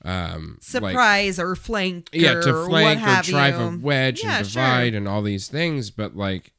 [0.05, 2.11] um like Surprise or flank.
[2.12, 3.66] yeah to or flank what or have drive you.
[3.66, 4.62] a wedge Yeah, and sure.
[4.62, 6.53] divide and all these things but like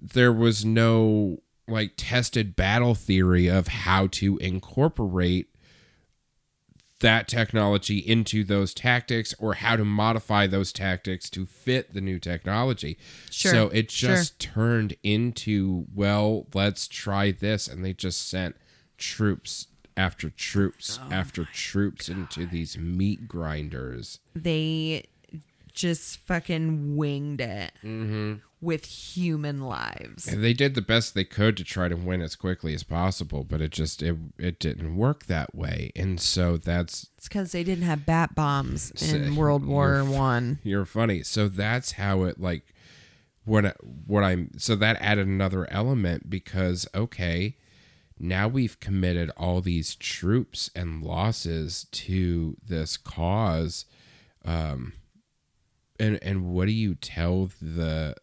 [0.00, 1.38] there was no
[1.70, 5.46] like tested battle theory of how to incorporate
[7.00, 12.18] that technology into those tactics or how to modify those tactics to fit the new
[12.18, 12.98] technology.
[13.30, 14.10] Sure, So it sure.
[14.10, 17.66] just turned into, well, let's try this.
[17.66, 18.56] And they just sent
[18.98, 24.18] troops after troops Oh after troops into these meat grinders.
[24.34, 25.06] They
[25.72, 28.34] just fucking winged it Mm-hmm.
[28.60, 30.26] With human lives.
[30.26, 33.44] And they did the best they could to try to win as quickly as possible,
[33.44, 35.92] but it just it it didn't work that way.
[35.96, 40.58] And so that's It's because they didn't have bat bombs in World War you're One.
[40.62, 41.22] You're funny.
[41.22, 42.74] So that's how it like
[43.44, 47.56] what what I'm so that added another element because okay,
[48.18, 53.86] now we've committed all these troops and losses to this cause
[54.44, 54.94] um
[55.98, 58.14] and and what do you tell the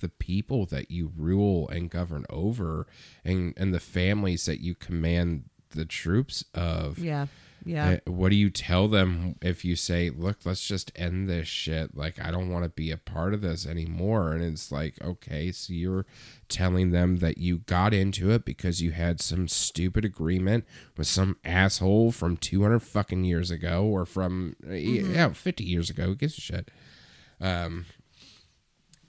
[0.00, 2.86] the people that you rule and govern over
[3.24, 7.26] and and the families that you command the troops of Yeah,
[7.64, 7.98] yeah.
[8.04, 11.96] uh, What do you tell them if you say, "Look, let's just end this shit.
[11.96, 15.52] Like I don't want to be a part of this anymore." And it's like, "Okay,
[15.52, 16.06] so you're
[16.48, 20.64] telling them that you got into it because you had some stupid agreement
[20.96, 26.06] with some asshole from 200 fucking years ago or from uh, yeah, 50 years ago.
[26.06, 26.68] Who gives a shit?"
[27.40, 27.86] Um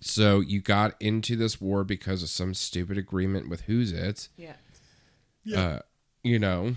[0.02, 4.30] so you got into this war because of some stupid agreement with who's it
[5.44, 5.60] yeah.
[5.60, 5.80] uh,
[6.24, 6.76] you know,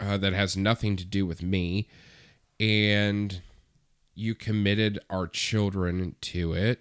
[0.00, 1.88] uh, that has nothing to do with me,
[2.58, 3.40] and
[4.14, 6.80] you committed our children to it,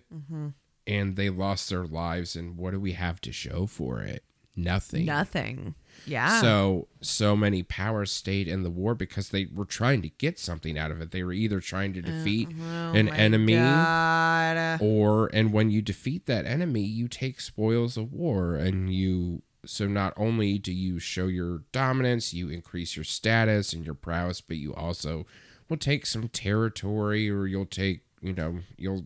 [0.88, 2.36] and they lost their lives.
[2.36, 4.24] And what do we have to show for it?
[4.56, 5.06] Nothing.
[5.06, 5.76] Nothing.
[6.06, 6.42] Yeah.
[6.42, 10.78] So so many powers stayed in the war because they were trying to get something
[10.78, 11.12] out of it.
[11.12, 14.80] They were either trying to uh, defeat Oh an enemy God.
[14.82, 19.88] or and when you defeat that enemy you take spoils of war and you so
[19.88, 24.58] not only do you show your dominance you increase your status and your prowess but
[24.58, 25.26] you also
[25.70, 29.06] will take some territory or you'll take you know you'll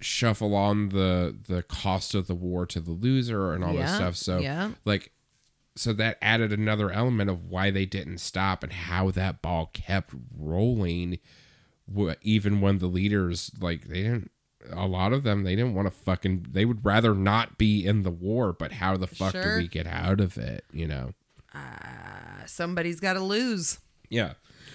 [0.00, 4.16] shuffle on the the cost of the war to the loser and all this stuff
[4.16, 4.70] so yeah.
[4.84, 5.12] like
[5.78, 10.12] so that added another element of why they didn't stop and how that ball kept
[10.36, 11.18] rolling
[12.22, 14.30] even when the leaders like they didn't
[14.72, 18.02] a lot of them they didn't want to fucking they would rather not be in
[18.02, 19.56] the war but how the fuck Sure.
[19.56, 21.12] do we get out of it you know
[21.54, 23.78] uh, Somebody's got to lose.
[24.10, 24.34] yeah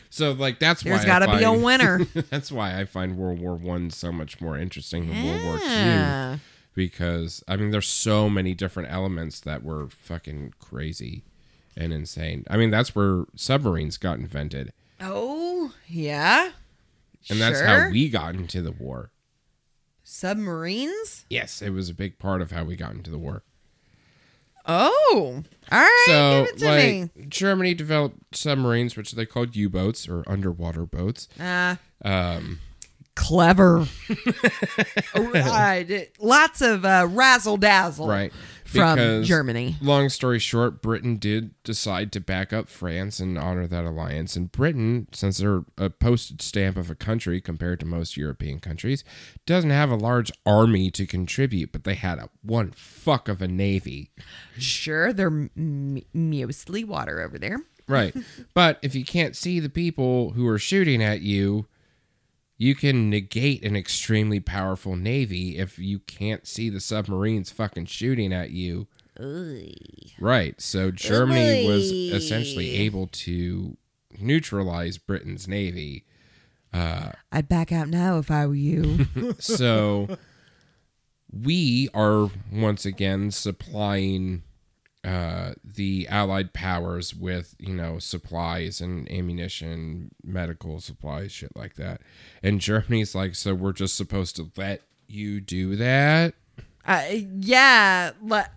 [0.09, 2.03] so like that's There's why got to be a winner.
[2.29, 5.65] that's why i find world war one so much more interesting than world war two
[5.65, 6.37] Yeah.
[6.75, 11.23] Because i mean there's so many different elements that were fucking crazy
[11.77, 14.71] and insane i mean that's where submarines got invented
[15.01, 16.51] Oh, yeah.
[17.29, 17.67] and that's Sure.
[17.67, 19.11] how we got into the war
[20.03, 21.25] submarines.
[21.29, 23.43] yes it was a big part of how we got into the war
[24.65, 25.43] Oh,
[25.73, 26.03] all right.
[26.05, 27.25] so give it to like me.
[27.27, 31.27] Germany developed submarines, which they called U-boats or underwater boats.
[31.37, 32.59] Uh, Um,
[33.15, 33.85] clever.
[35.15, 36.09] right.
[36.19, 38.07] Lots of uh, razzle dazzle.
[38.07, 38.31] right.
[38.65, 39.75] From Because, Germany.
[39.81, 44.35] Long story short, Britain did decide to back up France and honor that alliance.
[44.35, 49.03] And Britain, since they're a postage stamp of a country compared to most European countries,
[49.45, 53.47] doesn't have a large army to contribute, but they had a one fuck of a
[53.47, 54.09] navy.
[54.57, 57.59] Sure, they're m- mostly water over there.
[57.87, 58.15] Right.
[58.55, 61.67] but if you can't see the people who are shooting at you,
[62.63, 68.31] you can negate an extremely powerful navy if you can't see the submarines fucking shooting
[68.31, 68.87] at you.
[70.17, 70.55] Right.
[70.61, 73.75] So Germany was essentially able to
[74.17, 76.05] neutralize Britain's navy.
[76.73, 79.07] Uh, I'd back out now if I were you.
[79.39, 80.17] So
[81.29, 84.43] we are once again supplying
[85.03, 92.01] uh, the Allied powers with, you know, supplies and ammunition, medical supplies, shit like that.
[92.41, 96.33] And Germany's like, so we're just supposed to let you do that?
[96.85, 98.11] uh, yeah.
[98.21, 98.49] le-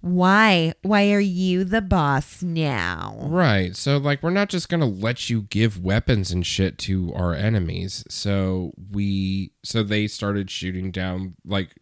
[0.00, 0.72] Why?
[0.82, 3.16] Why are you the boss now?
[3.20, 3.76] Right.
[3.76, 7.34] So, like, we're not just going to let you give weapons and shit to our
[7.34, 8.04] enemies.
[8.08, 11.76] So, we, so they started shooting down, like,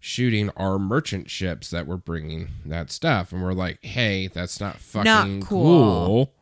[0.00, 3.32] shooting our merchant ships that were bringing that stuff.
[3.32, 6.06] And we're like, hey, that's not fucking cool.
[6.06, 6.32] cool.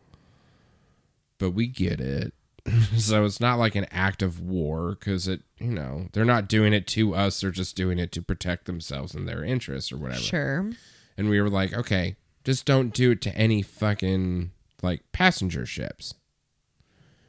[1.38, 2.32] But we get it.
[2.96, 6.72] so, it's not like an act of war because it, you know, they're not doing
[6.72, 7.40] it to us.
[7.40, 10.20] They're just doing it to protect themselves and their interests or whatever.
[10.20, 10.70] Sure.
[11.16, 14.52] And we were like, okay, just don't do it to any fucking
[14.82, 16.14] like passenger ships.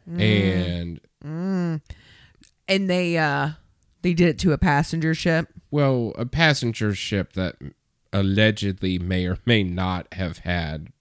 [0.08, 1.00] And
[2.68, 3.52] And they uh
[4.02, 5.50] they did it to a passenger ship.
[5.72, 7.56] Well, a passenger ship that
[8.12, 10.92] allegedly may or may not have had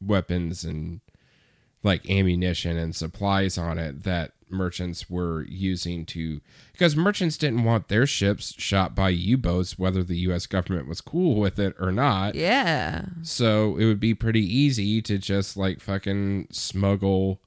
[0.00, 1.00] weapons and
[1.82, 6.40] like ammunition and supplies on it that merchants were using to
[6.72, 11.36] because merchants didn't want their ships shot by U-boats whether the US government was cool
[11.40, 12.34] with it or not.
[12.34, 13.06] Yeah.
[13.22, 17.40] So it would be pretty easy to just like fucking smuggle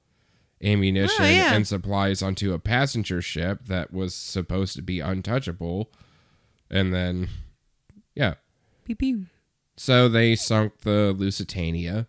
[0.62, 1.54] ammunition Oh, yeah.
[1.54, 5.90] and supplies onto a passenger ship that was supposed to be untouchable.
[6.74, 7.28] And then,
[8.14, 8.34] yeah.
[8.84, 9.26] Pew pew.
[9.76, 12.08] So they sunk the Lusitania,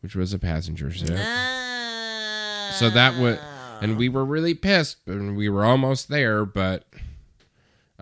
[0.00, 1.18] which was a passenger ship.
[2.78, 3.38] So that would,
[3.80, 6.84] and we were really pissed, and we were almost there, but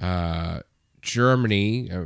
[0.00, 0.60] uh,
[1.02, 2.04] Germany, uh,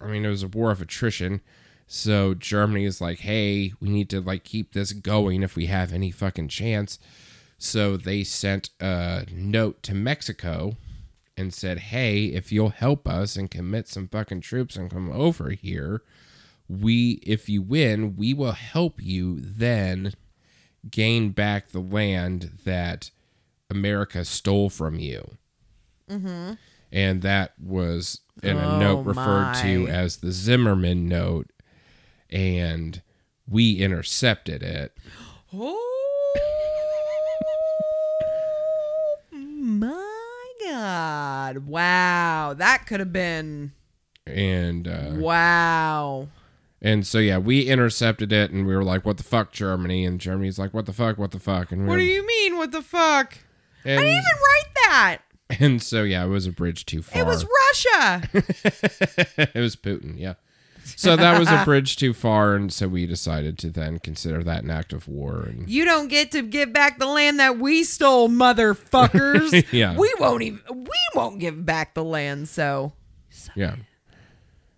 [0.00, 1.40] I mean, it was a war of attrition.
[1.86, 5.92] So Germany is like, hey, we need to like keep this going if we have
[5.92, 6.98] any fucking chance.
[7.58, 10.76] So they sent a note to Mexico
[11.36, 15.50] and said, hey, if you'll help us and commit some fucking troops and come over
[15.50, 16.02] here,
[16.68, 20.14] we, if you win, we will help you then
[20.90, 23.10] gain back the land that
[23.70, 25.36] America stole from you.
[26.10, 26.52] Mm-hmm.
[26.92, 31.50] And that was in a Oh, note referred to as the Zimmermann note.
[32.30, 33.02] And
[33.48, 34.96] we intercepted it.
[35.58, 35.95] Oh
[40.96, 41.58] god.
[41.66, 42.54] Wow.
[42.56, 43.72] That could have been
[44.26, 46.28] And uh, wow.
[46.80, 50.04] and so yeah, we intercepted it and we were like, What the fuck, Germany?
[50.04, 51.72] And Germany's like, What the fuck, what the fuck?
[51.72, 52.56] And we What do you mean?
[52.56, 53.38] What the fuck?
[53.84, 55.18] and, I didn't even write that.
[55.60, 57.22] and so yeah, it was a bridge too far.
[57.22, 58.22] It was Russia.
[59.54, 60.34] it was Putin, yeah.
[60.96, 64.62] So that was a bridge too far, and so we decided to then consider that
[64.64, 65.42] an act of war.
[65.42, 69.64] And you don't get to give back the land that we stole, motherfuckers.
[69.72, 69.96] Yeah.
[69.96, 72.92] We won't even we won't give back the land, so
[73.54, 73.76] yeah.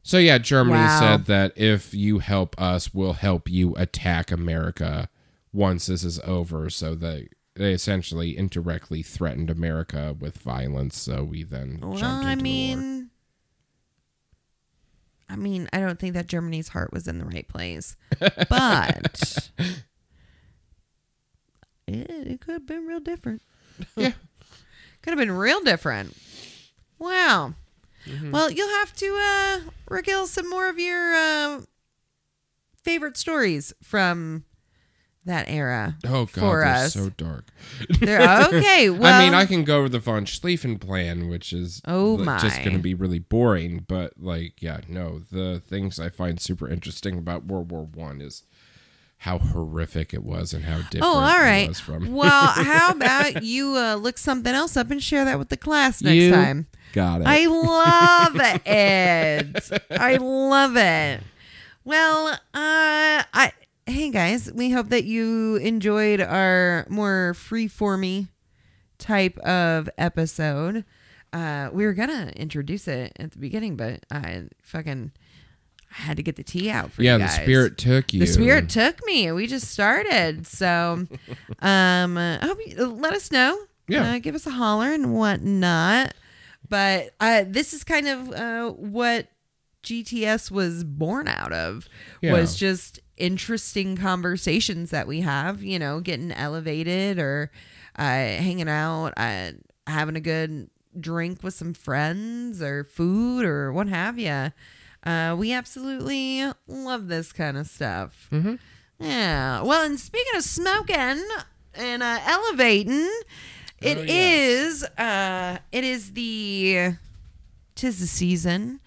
[0.02, 0.98] So yeah, Germany Wow.
[1.00, 5.08] said that if you help us, we'll help you attack America
[5.52, 6.70] once this is over.
[6.70, 10.96] So they they essentially indirectly threatened America with violence.
[10.96, 12.42] So we then Well, jumped into I the war.
[12.42, 12.97] mean,
[15.30, 19.50] I mean, I don't think that Germany's heart was in the right place, but
[21.86, 23.42] it, it could have been real different.
[23.96, 24.12] Yeah.
[25.02, 26.16] could have been real different.
[26.98, 27.54] Wow.
[28.06, 28.32] Mm-hmm.
[28.32, 31.60] Well, you'll have to uh, regale some more of your uh,
[32.82, 34.44] favorite stories from
[35.28, 35.96] that era.
[36.04, 36.92] Oh god, for they're us.
[36.94, 37.46] so dark.
[38.00, 41.80] They're, okay, well, I mean, I can go over the von Schlieffen plan, which is
[41.86, 43.84] Oh, like, just going to be really boring.
[43.88, 48.42] But like, yeah, no, the things I find super interesting about World War One is
[49.22, 52.12] how horrific it was and how different Oh, all it was from.
[52.14, 56.02] well, how about you uh, look something else up and share that with the class
[56.02, 56.66] next You time?
[56.92, 57.26] Got it.
[57.26, 59.80] I love it.
[59.90, 61.20] I love it.
[61.84, 63.52] Well, uh, I
[63.88, 68.28] hey guys, we hope that you enjoyed our more free-formy
[68.98, 70.84] type of episode.
[71.32, 75.12] Uh, we were gonna introduce it at the beginning, but I fucking
[75.90, 78.20] I had to get the tea out for Yeah, you Yeah, the spirit took you.
[78.20, 79.32] The spirit took me.
[79.32, 81.06] We just started, so
[81.60, 83.58] um, I hope you let us know.
[83.88, 84.12] Yeah.
[84.12, 86.12] uh, give us a holler and whatnot.
[86.68, 89.28] But uh, this is kind of uh, what
[89.82, 91.88] GTS was born out of.
[92.20, 92.34] Yeah.
[92.34, 95.62] Was just interesting conversations that we have.
[95.62, 97.50] You know, getting elevated or
[97.98, 99.52] uh, hanging out, uh,
[99.86, 104.52] having a good drink with some friends or food or what have you.
[105.04, 108.28] Uh, we absolutely love this kind of stuff.
[108.32, 108.54] Mm-hmm.
[109.00, 109.62] Yeah.
[109.62, 111.24] Well, and speaking of smoking
[111.74, 113.08] and uh, elevating,
[113.80, 114.98] it Oh, is yes.
[114.98, 116.94] uh, it is the
[117.76, 118.80] tis the season.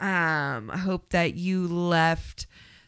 [0.00, 2.46] Um, I hope that you left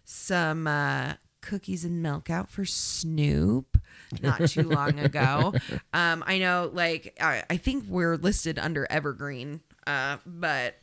[0.08, 3.76] some uh, cookies and milk out for Snoop
[4.22, 5.52] not too long ago.
[5.92, 10.76] Um, I know, like, I, I think we're listed under Evergreen, uh, but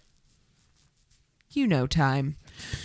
[1.51, 2.35] you know, time.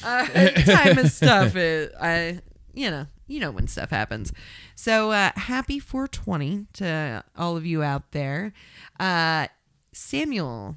[0.05, 1.57] Uh, time and stuff.
[1.57, 2.41] Is, I,
[2.75, 4.31] you know, you know when stuff happens.
[4.75, 8.53] So uh, happy 420 to all of you out there.
[9.01, 9.47] Uh,
[9.93, 10.77] Samuel,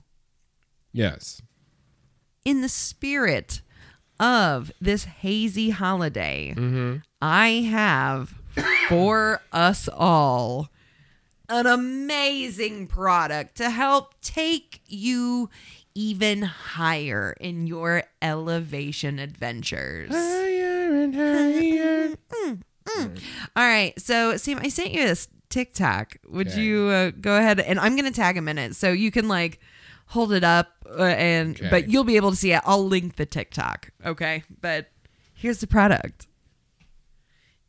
[0.93, 1.41] Yes.
[2.45, 3.61] in the spirit
[4.21, 6.97] of this hazy holiday, Mm-hmm.
[7.21, 8.35] I have
[8.89, 10.69] for us all
[11.49, 15.49] an amazing product to help take you
[15.93, 20.11] even higher in your elevation adventures.
[20.11, 22.15] Higher and higher.
[23.55, 26.15] All right, so Sam, I sent you this TikTok.
[26.29, 26.61] Would Okay.
[26.61, 29.59] you uh, go ahead and I'm gonna tag him in it, so you can like
[30.11, 31.69] hold it up uh, and Okay.
[31.69, 32.61] but you'll be able to see it.
[32.65, 34.43] I'll link the TikTok, okay?
[34.61, 34.91] But
[35.33, 36.27] here's the product.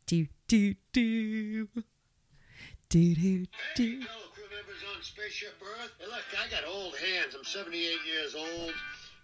[0.07, 1.69] Do do do
[2.89, 3.47] do do
[3.77, 4.03] do.
[4.03, 5.93] fellow crew members on Spaceship Earth.
[5.99, 7.35] Hey, look, I got old hands.
[7.37, 8.73] I'm 78 years old.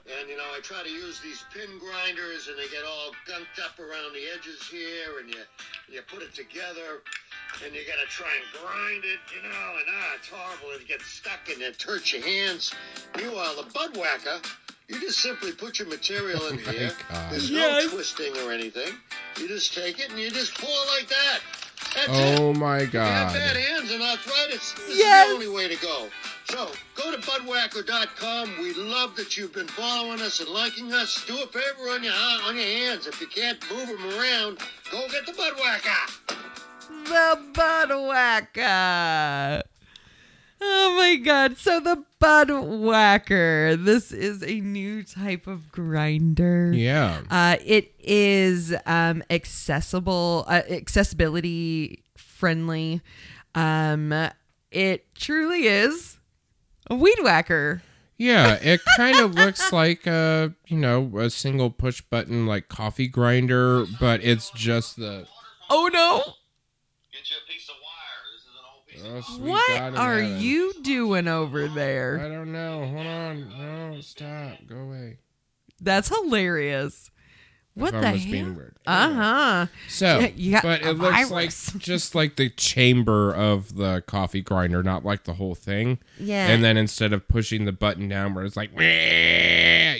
[0.08, 3.62] And, you know, I try to use these pin grinders, and they get all gunked
[3.62, 5.40] up around the edges here, and you,
[5.92, 7.04] you put it together,
[7.64, 10.70] and you gotta try and grind it, you know, and ah, it's horrible.
[10.80, 12.72] It gets stuck, and it hurts your hands.
[13.18, 14.44] Meanwhile, the BudWakker,
[14.88, 16.92] you just simply put your material in my here.
[17.10, 17.30] God.
[17.32, 17.84] There's Yes.
[17.84, 18.94] no twisting or anything.
[19.38, 21.40] You just take it, and you just pull it like that.
[21.94, 22.40] That's oh it.
[22.40, 25.28] Oh my If you have bad hands and arthritis, this Yes.
[25.28, 26.08] is the only way to go.
[26.50, 28.58] So, go to budwakker.com.
[28.60, 31.24] We love that you've been following us and liking us.
[31.26, 33.06] Do a favor on your uh, on your hands.
[33.06, 34.58] If you can't move them around,
[34.90, 36.10] go get the BudWakker.
[37.04, 39.62] The Bud Whacker.
[40.60, 41.56] Oh my god.
[41.58, 43.84] So the BudWakker.
[43.84, 46.72] This is a new type of grinder.
[46.72, 47.20] Yeah.
[47.30, 53.00] Uh, it is um, accessible, uh, accessibility friendly.
[53.54, 54.12] Um,
[54.70, 56.18] it truly is
[56.90, 57.82] a weed whacker.
[58.16, 63.08] Yeah, it kind of looks like a, you know, a single push button like coffee
[63.08, 65.26] grinder, but it's just the
[65.70, 66.18] Oh no!
[67.12, 68.24] Get you a piece of wire.
[68.34, 70.40] This is an old piece oh, What are heaven.
[70.40, 72.20] you doing over there?
[72.20, 72.86] I don't know.
[72.86, 73.48] Hold on.
[73.92, 74.58] No, stop.
[74.68, 75.18] Go away.
[75.80, 77.10] That's hilarious.
[77.74, 78.56] What the hell?
[78.84, 79.66] Uh huh.
[79.88, 81.74] So, Yeah, but it looks virus.
[81.74, 85.98] like just like the chamber of the coffee grinder, not like the whole thing.
[86.18, 86.48] Yeah.
[86.48, 88.70] And then instead of pushing the button down where it's like,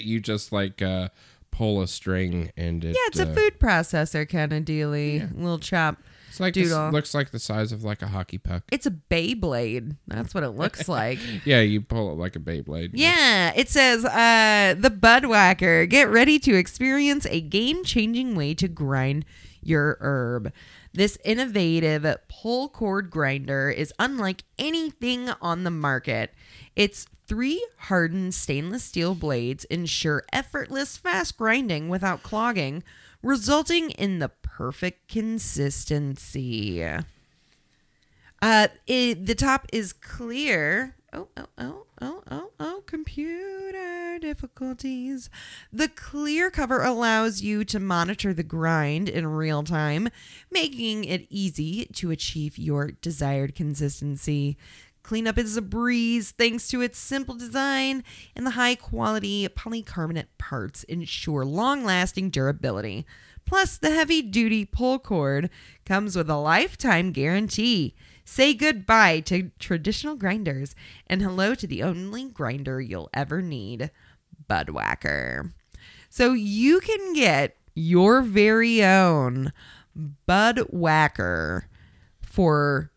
[0.03, 1.11] you just like uh,
[1.53, 2.89] pull a string and it.
[2.89, 5.21] Yeah, it's a uh, food processor kind of dealy.
[5.33, 5.99] Little chop.
[6.29, 6.91] It's like this, doodle.
[6.91, 8.63] looks like the size of like a hockey puck.
[8.71, 9.97] It's a Beyblade.
[10.07, 11.19] That's what it looks like.
[11.45, 12.91] Yeah, you pull it like a Beyblade.
[12.95, 15.89] Yeah, it says uh, the BudWakker.
[15.89, 19.25] Get ready to experience a game-changing way to grind
[19.63, 20.53] your herb.
[20.93, 26.33] This innovative pull cord grinder is unlike anything on the market.
[26.77, 32.83] Its three hardened stainless steel blades ensure effortless fast grinding without clogging,
[33.23, 36.83] resulting in the perfect consistency.
[38.41, 40.95] Uh, it, the top is clear.
[41.13, 45.31] Oh, oh, oh, oh, oh, oh, computer difficulties.
[45.73, 50.11] The clear cover allows you to monitor the grind in real time,
[50.51, 54.59] making it easy to achieve your desired consistency.
[55.09, 58.05] Cleanup is a breeze thanks to its simple design,
[58.37, 63.07] and the high quality polycarbonate parts ensure long lasting durability.
[63.47, 65.49] Plus, the heavy duty pull cord
[65.87, 67.95] comes with a lifetime guarantee.
[68.23, 70.75] Say goodbye to traditional grinders
[71.07, 73.91] and hello to the only grinder you'll ever need
[74.47, 75.55] BudWakker.
[76.11, 79.55] So you can get your very own
[80.27, 81.67] Bud Whacker
[82.21, 82.91] for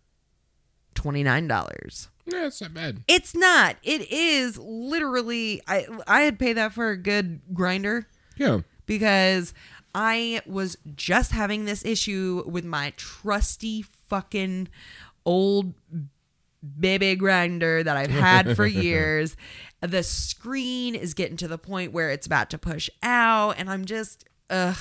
[1.02, 2.08] $29.
[2.26, 3.04] Yeah, it's not bad.
[3.08, 3.78] It's not.
[3.84, 8.08] It is literally I I had paid that for a good grinder
[8.38, 8.60] Yeah.
[8.86, 9.54] because
[9.96, 14.70] I was just having this issue with my trusty fucking
[15.26, 15.74] old
[16.80, 19.36] baby grinder that I've had for years.
[19.82, 23.84] The screen is getting to the point where it's about to push out, and I'm
[23.86, 24.78] just ugh.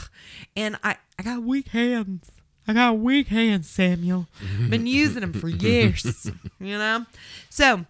[0.54, 2.30] And I I got weak hands.
[2.70, 4.28] I got weak hands, Samuel.
[4.68, 6.30] Been using them for years,
[6.60, 7.04] you know.
[7.48, 7.84] So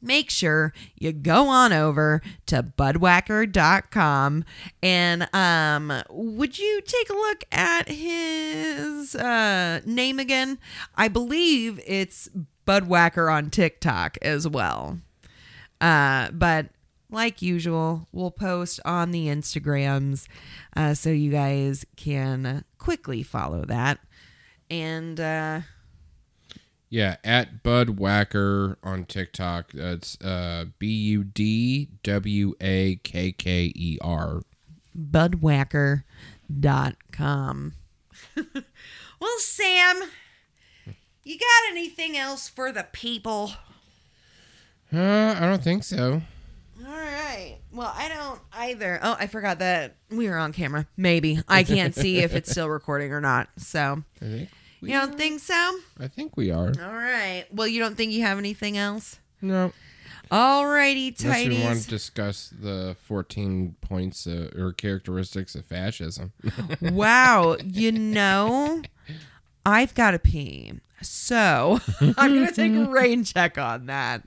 [0.00, 4.44] make sure you go on over to budwakker.com
[4.82, 10.56] and um would you take a look at his uh name again
[10.96, 12.30] i believe it's
[12.66, 14.98] budwakker on tiktok as well
[15.82, 16.70] uh but
[17.10, 20.26] like usual we'll post on the instagrams
[20.76, 23.98] uh so you guys can quickly follow that
[24.70, 25.60] and uh
[26.88, 29.70] Yeah, at BudWakker on TikTok.
[29.72, 34.42] That's uh, B U D W A K K E R.
[34.98, 36.02] budwakker.com.
[39.20, 40.00] well, Sam,
[41.22, 43.52] you got anything else for the people?
[44.92, 46.22] Uh, I don't think so.
[46.86, 47.58] All right.
[47.72, 48.98] Well, I don't either.
[49.02, 50.86] Oh, I forgot that we were on camera.
[50.96, 51.40] Maybe.
[51.48, 53.48] I can't see if it's still recording or not.
[53.58, 54.48] So, I think
[54.80, 55.78] we you don't think so?
[55.98, 56.72] I think we are.
[56.82, 57.44] All right.
[57.52, 59.18] Well, you don't think you have anything else?
[59.42, 59.72] No.
[60.32, 66.32] All righty, Unless we want to discuss the 14 points uh, or characteristics of fascism.
[66.80, 67.56] Wow.
[67.64, 68.82] You know,
[69.66, 70.74] I've got to pee.
[71.02, 74.22] So I'm going to take a rain check on that.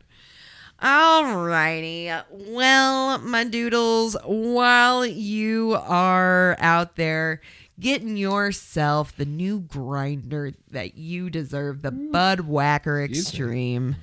[0.84, 2.24] Alrighty.
[2.30, 7.40] Well, my doodles, while you are out there
[7.80, 13.96] getting yourself the new grinder that you deserve, the BudWakker Extreme.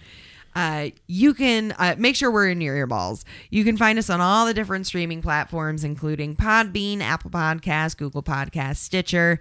[0.55, 3.24] Uh, you can uh, make sure we're in your earballs.
[3.51, 8.23] You can find us on all the different streaming platforms, including Podbean, Apple Podcasts, Google
[8.23, 9.39] Podcasts, Stitcher.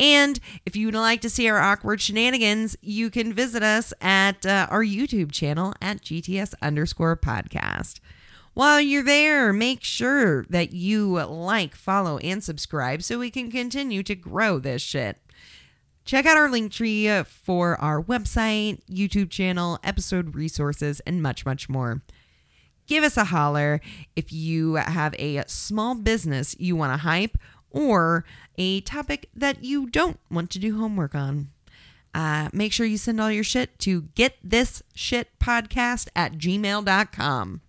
[0.00, 4.46] And if you would like to see our awkward shenanigans, you can visit us at
[4.46, 7.98] uh, our YouTube channel at GTS underscore podcast.
[8.54, 14.02] While you're there, make sure that you like, follow, and subscribe so we can continue
[14.02, 15.18] to grow this shit.
[16.04, 21.44] Check out our link tree uh, for our website, YouTube channel, episode resources, and much,
[21.44, 22.02] much more.
[22.86, 23.80] Give us a holler
[24.16, 27.36] if you have a small business you want to hype
[27.70, 28.24] or
[28.56, 31.50] a topic that you don't want to do homework on.
[32.14, 37.60] Uh, make sure you send all your shit to getthisshitpodcast this shit podcast at gmail.com.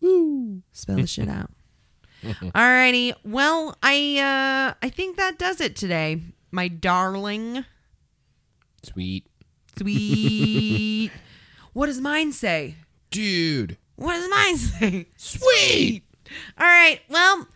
[0.00, 0.62] Woo!
[0.72, 1.50] Spell the shit out.
[2.24, 3.12] Alrighty.
[3.24, 6.22] Well, I uh I think that does it today.
[6.50, 7.64] My darling.
[8.82, 9.26] Sweet.
[9.76, 11.10] Sweet.
[11.72, 12.76] what does mine say?
[13.10, 13.76] Dude.
[13.96, 15.06] What does mine say?
[15.16, 16.04] Sweet.
[16.58, 17.00] All right.
[17.08, 17.46] Well,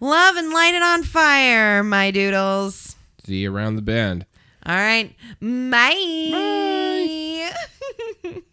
[0.00, 2.96] Love and light it on fire, my doodles.
[3.24, 4.24] See you around the bend.
[4.64, 5.14] All right.
[5.40, 6.30] Bye.
[8.24, 8.40] Bye.